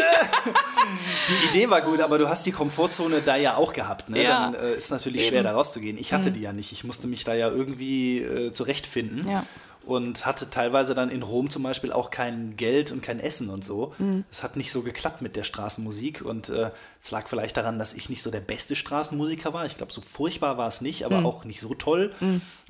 [1.29, 4.09] Die Idee war gut, aber du hast die Komfortzone da ja auch gehabt.
[4.09, 4.25] Ne?
[4.25, 4.51] Ja.
[4.51, 5.97] Dann äh, ist natürlich schwer, da rauszugehen.
[5.99, 6.73] Ich hatte die ja nicht.
[6.73, 9.29] Ich musste mich da ja irgendwie äh, zurechtfinden.
[9.29, 9.45] Ja.
[9.91, 13.65] Und hatte teilweise dann in Rom zum Beispiel auch kein Geld und kein Essen und
[13.65, 13.93] so.
[14.31, 16.23] Es hat nicht so geklappt mit der Straßenmusik.
[16.23, 16.71] Und äh,
[17.01, 19.67] es lag vielleicht daran, dass ich nicht so der beste Straßenmusiker war.
[19.67, 22.13] Ich glaube, so furchtbar war es nicht, aber auch nicht so toll.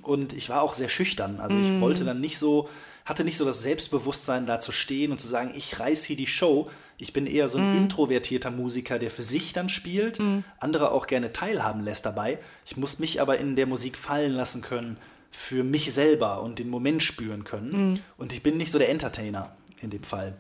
[0.00, 1.40] Und ich war auch sehr schüchtern.
[1.40, 2.70] Also ich wollte dann nicht so,
[3.04, 6.26] hatte nicht so das Selbstbewusstsein, da zu stehen und zu sagen, ich reiß hier die
[6.26, 6.70] Show.
[6.96, 10.22] Ich bin eher so ein introvertierter Musiker, der für sich dann spielt,
[10.58, 12.38] andere auch gerne teilhaben lässt dabei.
[12.64, 14.96] Ich muss mich aber in der Musik fallen lassen können
[15.30, 18.02] für mich selber und den Moment spüren können.
[18.16, 20.36] Und ich bin nicht so der Entertainer in dem Fall.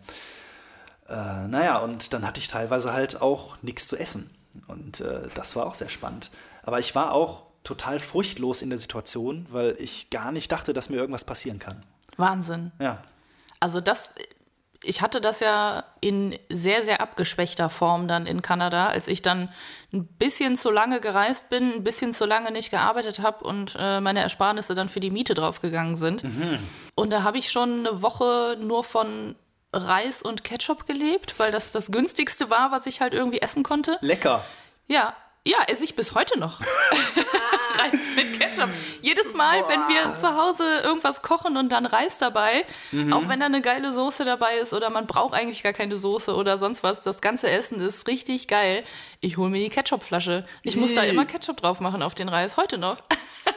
[1.08, 4.30] Äh, naja, und dann hatte ich teilweise halt auch nichts zu essen.
[4.66, 6.30] Und äh, das war auch sehr spannend.
[6.62, 10.88] Aber ich war auch total furchtlos in der Situation, weil ich gar nicht dachte, dass
[10.88, 11.84] mir irgendwas passieren kann.
[12.16, 12.72] Wahnsinn.
[12.78, 13.02] Ja.
[13.60, 14.14] Also das,
[14.82, 19.50] ich hatte das ja in sehr, sehr abgeschwächter Form dann in Kanada, als ich dann
[19.92, 24.00] ein bisschen zu lange gereist bin, ein bisschen zu lange nicht gearbeitet habe und äh,
[24.00, 26.22] meine Ersparnisse dann für die Miete draufgegangen sind.
[26.94, 29.34] Und da habe ich schon eine Woche nur von
[29.72, 33.98] Reis und Ketchup gelebt, weil das das günstigste war, was ich halt irgendwie essen konnte.
[34.00, 34.44] Lecker.
[34.88, 35.14] Ja,
[35.46, 36.60] ja, esse ich bis heute noch.
[37.78, 38.68] Reis mit Ketchup.
[39.00, 42.66] Jedes Mal, wenn wir zu Hause irgendwas kochen und dann Reis dabei,
[43.12, 46.34] auch wenn da eine geile Soße dabei ist oder man braucht eigentlich gar keine Soße
[46.34, 48.84] oder sonst was, das ganze Essen ist richtig geil.
[49.20, 50.44] Ich hole mir die Ketchupflasche.
[50.62, 52.98] Ich muss da immer Ketchup drauf machen auf den Reis, heute noch.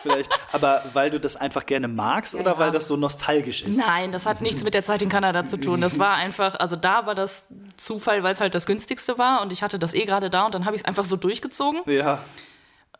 [0.01, 0.31] Vielleicht.
[0.51, 2.57] Aber weil du das einfach gerne magst oder ja.
[2.59, 3.77] weil das so nostalgisch ist?
[3.77, 5.81] Nein, das hat nichts mit der Zeit in Kanada zu tun.
[5.81, 9.51] Das war einfach, also da war das Zufall, weil es halt das günstigste war und
[9.51, 11.72] ich hatte das eh gerade da und dann habe ich es einfach so durchgezogen.
[11.85, 12.19] Ja.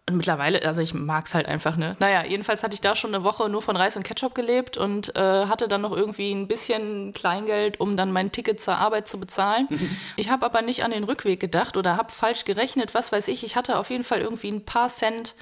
[0.10, 1.96] Und mittlerweile, also ich mag es halt einfach, ne?
[2.00, 5.16] Naja, jedenfalls hatte ich da schon eine Woche nur von Reis und Ketchup gelebt und
[5.16, 9.18] äh, hatte dann noch irgendwie ein bisschen Kleingeld, um dann mein Ticket zur Arbeit zu
[9.18, 9.70] bezahlen.
[10.18, 13.46] ich habe aber nicht an den Rückweg gedacht oder habe falsch gerechnet, was weiß ich.
[13.46, 15.36] Ich hatte auf jeden Fall irgendwie ein paar Cent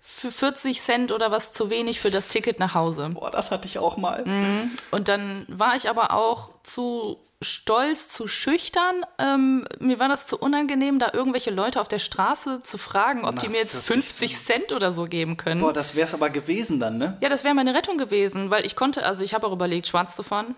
[0.00, 3.10] für 40 Cent oder was zu wenig für das Ticket nach Hause.
[3.12, 4.24] Boah, das hatte ich auch mal.
[4.24, 4.70] Mhm.
[4.92, 9.04] Und dann war ich aber auch zu stolz, zu schüchtern.
[9.18, 13.36] Ähm, mir war das zu unangenehm, da irgendwelche Leute auf der Straße zu fragen, ob
[13.36, 15.60] Na, die mir jetzt 40 50 Cent oder so geben können.
[15.60, 17.16] Boah, das wär's aber gewesen dann, ne?
[17.22, 20.16] Ja, das wäre meine Rettung gewesen, weil ich konnte, also ich habe auch überlegt, schwarz
[20.16, 20.54] zu fahren.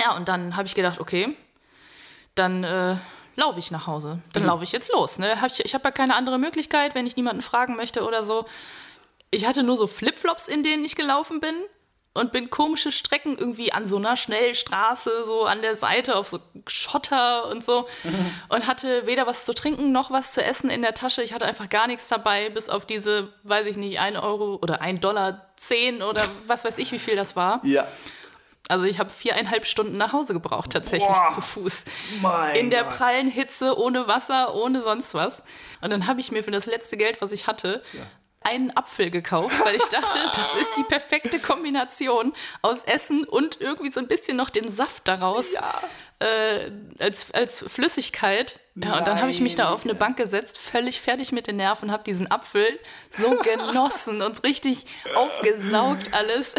[0.00, 1.36] Ja, und dann habe ich gedacht, okay,
[2.34, 2.96] dann äh,
[3.36, 4.20] laufe ich nach Hause.
[4.32, 5.18] Dann laufe ich jetzt los.
[5.18, 5.40] Ne?
[5.40, 8.46] Hab ich ich habe ja keine andere Möglichkeit, wenn ich niemanden fragen möchte oder so.
[9.30, 11.54] Ich hatte nur so Flipflops, in denen ich gelaufen bin
[12.16, 16.40] und bin komische Strecken irgendwie an so einer Schnellstraße, so an der Seite auf so
[16.66, 17.86] Schotter und so
[18.48, 21.22] und hatte weder was zu trinken noch was zu essen in der Tasche.
[21.22, 24.80] Ich hatte einfach gar nichts dabei, bis auf diese, weiß ich nicht, ein Euro oder
[24.80, 27.60] ein Dollar zehn oder was weiß ich, wie viel das war.
[27.64, 27.86] Ja.
[28.68, 31.30] Also ich habe viereinhalb Stunden nach Hause gebraucht, tatsächlich Boah.
[31.32, 31.84] zu Fuß.
[32.20, 32.96] Mein In der Gott.
[32.96, 35.44] prallen Hitze, ohne Wasser, ohne sonst was.
[35.82, 37.82] Und dann habe ich mir für das letzte Geld, was ich hatte,
[38.46, 42.32] einen Apfel gekauft, weil ich dachte, das ist die perfekte Kombination
[42.62, 45.54] aus Essen und irgendwie so ein bisschen noch den Saft daraus
[46.18, 48.60] äh, als, als Flüssigkeit.
[48.76, 51.56] Ja, und dann habe ich mich da auf eine Bank gesetzt, völlig fertig mit den
[51.56, 52.66] Nerven, habe diesen Apfel
[53.10, 56.54] so genossen und richtig aufgesaugt alles.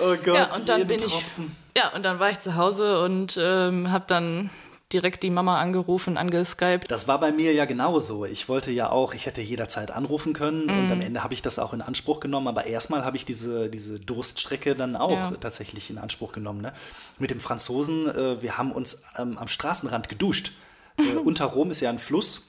[0.00, 1.12] Oh Gott, Ja, und dann bin ich.
[1.12, 1.56] Tropfen.
[1.76, 4.50] Ja, und dann war ich zu Hause und ähm, habe dann
[4.92, 6.90] direkt die Mama angerufen, angeskypt.
[6.90, 8.24] Das war bei mir ja genauso.
[8.24, 10.92] Ich wollte ja auch, ich hätte jederzeit anrufen können und Mhm.
[10.92, 12.48] am Ende habe ich das auch in Anspruch genommen.
[12.48, 15.32] Aber erstmal habe ich diese, diese Durststrecke dann auch Ja.
[15.40, 16.60] tatsächlich in Anspruch genommen.
[16.60, 16.72] Ne?
[17.18, 20.52] Mit dem Franzosen, äh, wir haben uns ähm, am Straßenrand geduscht.
[20.98, 22.42] Äh, unter Rom ist ja ein Fluss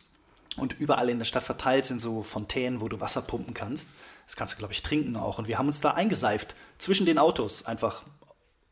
[0.58, 3.90] und überall in der Stadt verteilt sind so Fontänen, wo du Wasser pumpen kannst.
[4.26, 5.38] Das kannst du, glaube ich, trinken auch.
[5.38, 8.04] Und wir haben uns da eingeseift zwischen den Autos einfach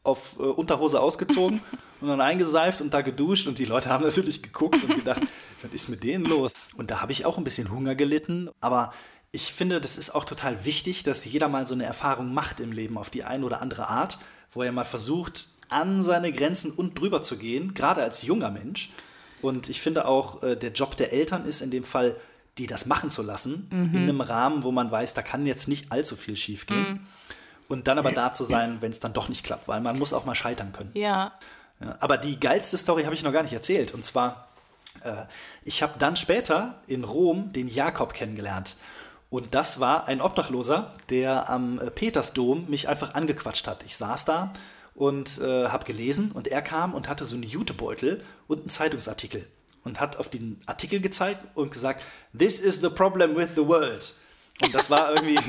[0.03, 1.61] auf äh, Unterhose ausgezogen
[2.01, 5.21] und dann eingeseift und da geduscht und die Leute haben natürlich geguckt und gedacht,
[5.61, 6.53] was ist mit denen los?
[6.75, 8.93] Und da habe ich auch ein bisschen Hunger gelitten, aber
[9.31, 12.71] ich finde, das ist auch total wichtig, dass jeder mal so eine Erfahrung macht im
[12.71, 14.17] Leben auf die eine oder andere Art,
[14.51, 18.91] wo er mal versucht, an seine Grenzen und drüber zu gehen, gerade als junger Mensch.
[19.41, 22.17] Und ich finde auch, äh, der Job der Eltern ist in dem Fall,
[22.57, 25.89] die das machen zu lassen, in einem Rahmen, wo man weiß, da kann jetzt nicht
[25.91, 27.07] allzu viel schiefgehen.
[27.71, 30.11] Und dann aber da zu sein, wenn es dann doch nicht klappt, weil man muss
[30.11, 30.91] auch mal scheitern können.
[30.93, 31.31] Ja,
[31.79, 33.93] Ja, aber die geilste Story habe ich noch gar nicht erzählt.
[33.93, 34.49] Und zwar,
[35.05, 35.23] äh,
[35.63, 38.75] ich habe dann später in Rom den Jakob kennengelernt.
[39.29, 43.83] Und das war ein Obdachloser, der am äh, Petersdom mich einfach angequatscht hat.
[43.83, 44.51] Ich saß da
[44.93, 49.47] und äh, habe gelesen und er kam und hatte so einen Jutebeutel und einen Zeitungsartikel
[49.85, 52.03] und hat auf den Artikel gezeigt und gesagt,
[52.37, 54.13] This is the problem with the world.
[54.61, 55.39] Und das war irgendwie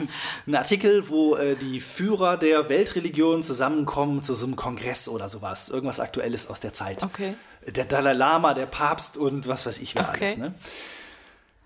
[0.46, 5.68] ein Artikel, wo äh, die Führer der Weltreligion zusammenkommen zu so einem Kongress oder sowas.
[5.68, 7.02] Irgendwas Aktuelles aus der Zeit.
[7.02, 7.34] Okay.
[7.66, 10.18] Der Dalai Lama, der Papst und was weiß ich wer Okay.
[10.20, 10.36] alles.
[10.38, 10.54] Ne?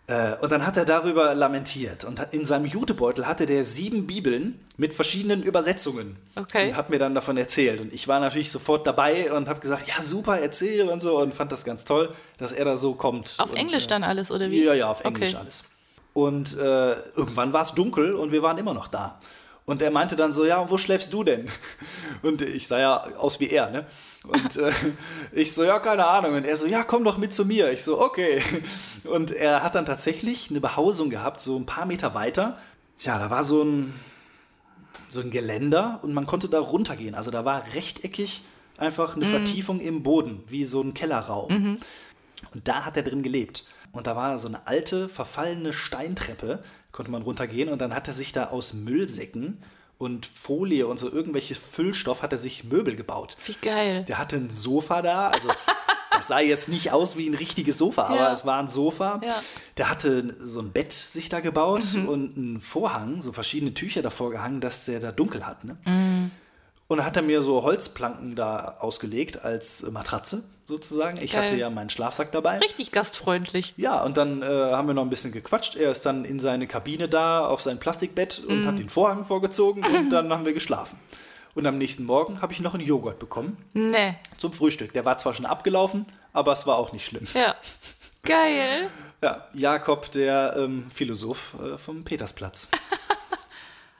[0.09, 2.05] Äh, und dann hat er darüber lamentiert.
[2.05, 6.17] Und in seinem Jutebeutel hatte der sieben Bibeln mit verschiedenen Übersetzungen.
[6.37, 6.69] Okay.
[6.69, 7.81] Und hat mir dann davon erzählt.
[7.81, 11.19] Und ich war natürlich sofort dabei und habe gesagt, ja super, erzähl und so.
[11.19, 13.35] Und fand das ganz toll, dass er da so kommt.
[13.39, 14.63] auf und, Englisch äh, dann alles, oder wie?
[14.65, 15.41] ja, ja, auf Englisch Okay.
[15.43, 15.65] alles.
[16.17, 19.21] Und äh, irgendwann war es dunkel und wir waren immer noch da.
[19.67, 21.47] Und er meinte dann so, ja, und wo schläfst du denn?
[22.23, 23.85] Und ich sah ja aus wie er, ne?
[24.23, 24.73] Und äh,
[25.33, 26.35] ich so, ja, keine Ahnung.
[26.35, 27.71] Und er so, ja, komm doch mit zu mir.
[27.71, 28.41] Ich so, okay.
[29.05, 32.57] Und er hat dann tatsächlich eine Behausung gehabt, so ein paar Meter weiter.
[33.01, 33.93] Ja, da war so ein,
[35.11, 37.15] so ein Geländer und man konnte da runtergehen.
[37.15, 38.43] Also da war rechteckig
[38.79, 41.79] einfach eine Vertiefung im Boden, wie so ein Kellerraum.
[42.55, 43.65] Und da hat er drin gelebt.
[43.97, 47.69] Und da war so eine alte, verfallene Steintreppe, konnte man runtergehen.
[47.69, 49.63] Und dann hat er sich da aus Müllsäcken
[49.99, 53.37] und Folie und so irgendwelche Füllstoff, hat er sich Möbel gebaut.
[53.47, 54.05] Wie geil.
[54.05, 55.49] Der hatte ein Sofa da, also
[56.13, 58.33] das sah jetzt nicht aus wie ein richtiges Sofa, aber Ja.
[58.33, 59.21] es war ein Sofa.
[59.25, 59.35] Ja.
[59.79, 64.31] Der hatte so ein Bett sich da gebaut und einen Vorhang, so verschiedene Tücher davor
[64.31, 65.65] gehangen, dass der da dunkel hat.
[65.65, 65.77] Ne?
[66.89, 71.17] Und dann hat er mir so Holzplanken da ausgelegt als Matratze sozusagen.
[71.23, 71.45] Ich Geil.
[71.45, 72.59] hatte ja meinen Schlafsack dabei.
[72.59, 73.75] Richtig gastfreundlich.
[73.77, 75.77] Ja, und dann äh, haben wir noch ein bisschen gequatscht.
[75.77, 78.67] Er ist dann in seine Kabine da auf sein Plastikbett und Mhm.
[78.67, 80.99] hat den Vorhang vorgezogen und dann haben wir geschlafen.
[81.55, 84.17] Und am nächsten Morgen habe ich noch einen Joghurt bekommen Ne.
[84.37, 84.93] zum Frühstück.
[84.93, 87.27] Der war zwar schon abgelaufen, aber es war auch nicht schlimm.
[87.33, 87.55] Ja.
[88.25, 88.89] Geil.
[89.23, 92.69] Ja, Jakob, der ähm, Philosoph äh, vom Petersplatz.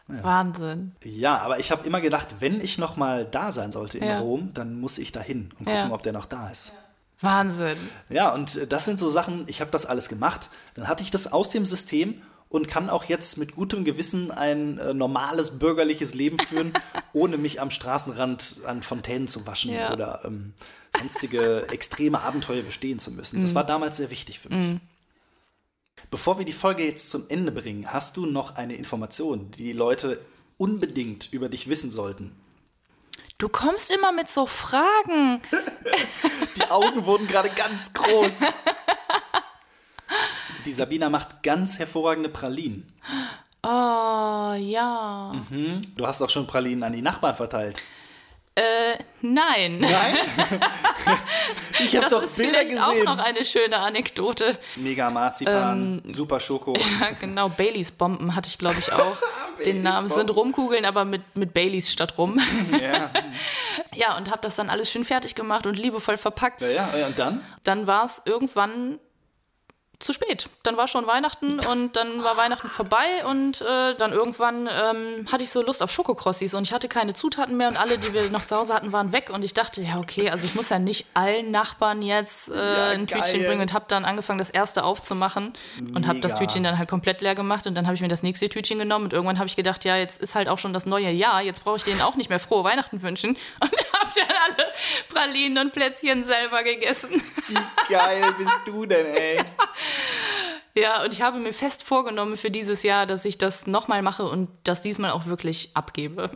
[0.09, 0.95] Wahnsinn.
[1.05, 4.21] Ja, aber ich habe immer gedacht, wenn ich noch mal da sein sollte in Ja.
[4.21, 5.91] Rom, dann muss ich da hin und gucken, Ja.
[5.91, 6.73] ob der noch da ist.
[7.21, 7.77] Wahnsinn.
[8.09, 11.11] Ja, und äh, das sind so Sachen, ich habe das alles gemacht, dann hatte ich
[11.11, 16.15] das aus dem System und kann auch jetzt mit gutem Gewissen ein äh, normales bürgerliches
[16.15, 16.73] Leben führen,
[17.13, 19.93] ohne mich am Straßenrand an Fontänen zu waschen Ja.
[19.93, 20.53] oder ähm,
[21.01, 23.41] sonstige extreme Abenteuer bestehen zu müssen.
[23.41, 24.79] Das war damals sehr wichtig für mich.
[26.11, 29.73] Bevor wir die Folge jetzt zum Ende bringen, hast du noch eine Information, die die
[29.73, 30.21] Leute
[30.59, 32.33] unbedingt über dich wissen sollten.
[33.39, 35.43] Du kommst immer mit so Fragen.
[36.57, 38.41] Die Augen wurden gerade ganz groß.
[40.65, 42.91] Die Sabina macht ganz hervorragende Pralinen.
[43.63, 45.35] Oh, ja.
[45.97, 47.83] Du hast auch schon Pralinen an die Nachbarn verteilt.
[48.57, 49.79] Äh, nein.
[49.81, 50.15] Nein?
[51.79, 53.05] ich habe Das doch ist Bilder vielleicht auch gesehen.
[53.05, 54.59] noch eine schöne Anekdote.
[54.77, 56.73] Mega Marzipan, super Schoko.
[57.01, 59.17] Ja, genau, Baileys Bomben hatte ich, glaube ich, auch.
[59.65, 62.39] Den Namen sind Rumkugeln, aber mit, mit Baileys statt Rum.
[62.81, 63.11] ja.
[63.95, 66.61] Ja, und habe das dann alles schön fertig gemacht und liebevoll verpackt.
[66.61, 67.43] ja, ja, und dann?
[67.63, 68.99] Dann war es irgendwann
[69.99, 70.49] zu spät.
[70.63, 75.43] Dann war schon Weihnachten und dann war Weihnachten vorbei und äh, dann irgendwann ähm, hatte
[75.43, 78.31] ich so Lust auf Schokokrossis und ich hatte keine Zutaten mehr und alle, die wir
[78.31, 80.79] noch zu Hause hatten, waren weg und ich dachte, ja okay, also ich muss ja
[80.79, 83.49] nicht allen Nachbarn jetzt äh, Ja, ein Tütchen geil.
[83.49, 85.53] bringen und habe dann angefangen, das erste aufzumachen
[85.95, 86.37] und habe das.
[86.37, 89.07] Tütchen dann halt komplett leer gemacht und dann habe ich mir das nächste Tütchen genommen
[89.07, 91.65] und irgendwann habe ich gedacht, ja, jetzt ist halt auch schon das neue Jahr, jetzt
[91.65, 93.31] brauche ich denen auch nicht mehr frohe Weihnachten wünschen
[93.61, 94.67] und habe dann alle
[95.09, 97.23] Pralinen und Plätzchen selber gegessen.
[97.49, 99.37] Wie geil bist du denn, ey?
[99.37, 99.45] Ja,
[101.07, 104.49] und ich habe mir fest vorgenommen für dieses Jahr, dass ich das nochmal mache und
[104.65, 106.31] das diesmal auch wirklich abgebe.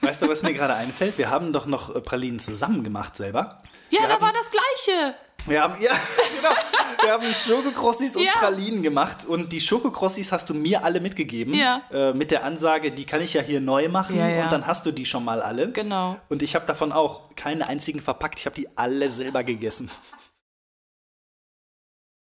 [0.00, 1.16] Weißt du, was mir gerade einfällt?
[1.16, 3.58] Wir haben doch noch äh, Pralinen zusammen gemacht selber.
[3.90, 5.14] Ja, wir da haben, war das Gleiche.
[5.46, 5.92] Wir haben, ja,
[6.36, 6.54] genau.
[7.02, 8.32] Wir haben Schokokrossis und Ja.
[8.32, 11.54] Pralinen gemacht und die Schokokrossis hast du mir alle mitgegeben.
[11.54, 11.82] Ja.
[11.92, 14.44] Äh, mit der Ansage, die kann ich ja hier neu machen Ja, ja.
[14.44, 15.70] und dann hast du die schon mal alle.
[15.70, 16.16] Genau.
[16.28, 18.40] Und ich habe davon auch keine einzigen verpackt.
[18.40, 19.88] Ich habe die alle selber gegessen.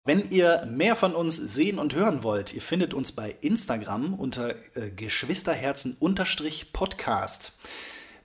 [0.06, 4.50] Wenn ihr mehr von uns sehen und hören wollt, ihr findet uns bei Instagram unter
[4.76, 7.52] äh, Geschwisterherzen-Podcast.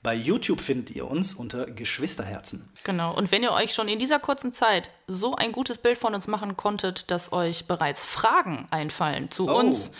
[0.03, 2.69] Bei YouTube findet ihr uns unter Geschwisterherzen.
[2.84, 3.15] Genau.
[3.15, 6.27] Und wenn ihr euch schon in dieser kurzen Zeit so ein gutes Bild von uns
[6.27, 9.57] machen konntet, dass euch bereits Fragen einfallen zu Oh.
[9.59, 9.93] uns,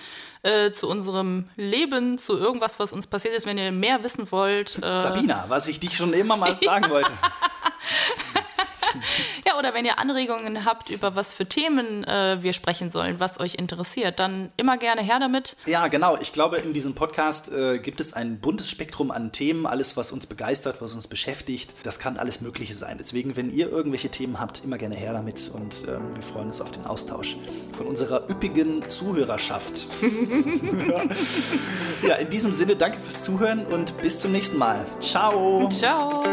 [0.43, 4.80] äh, zu unserem Leben, zu irgendwas, was uns passiert ist, wenn ihr mehr wissen wollt.
[4.84, 7.13] Äh, Sabina, was ich dich schon immer mal fragen wollte.
[9.45, 13.39] ja, oder wenn ihr Anregungen habt, über was für Themen äh, wir sprechen sollen, was
[13.39, 15.55] euch interessiert, dann immer gerne her damit.
[15.65, 16.17] Ja, genau.
[16.21, 19.65] Ich glaube, in diesem Podcast äh, gibt es ein buntes Spektrum an Themen.
[19.65, 22.97] Alles, was uns begeistert, was uns beschäftigt, das kann alles Mögliche sein.
[22.99, 25.51] Deswegen, wenn ihr irgendwelche Themen habt, immer gerne her damit.
[25.53, 27.37] Und ähm, wir freuen uns auf den Austausch
[27.75, 29.87] von unserer üppigen Zuhörerschaft.
[32.07, 34.85] ja, in diesem Sinne, danke fürs Zuhören und bis zum nächsten Mal.
[34.99, 35.67] Ciao.
[35.69, 36.23] Ciao.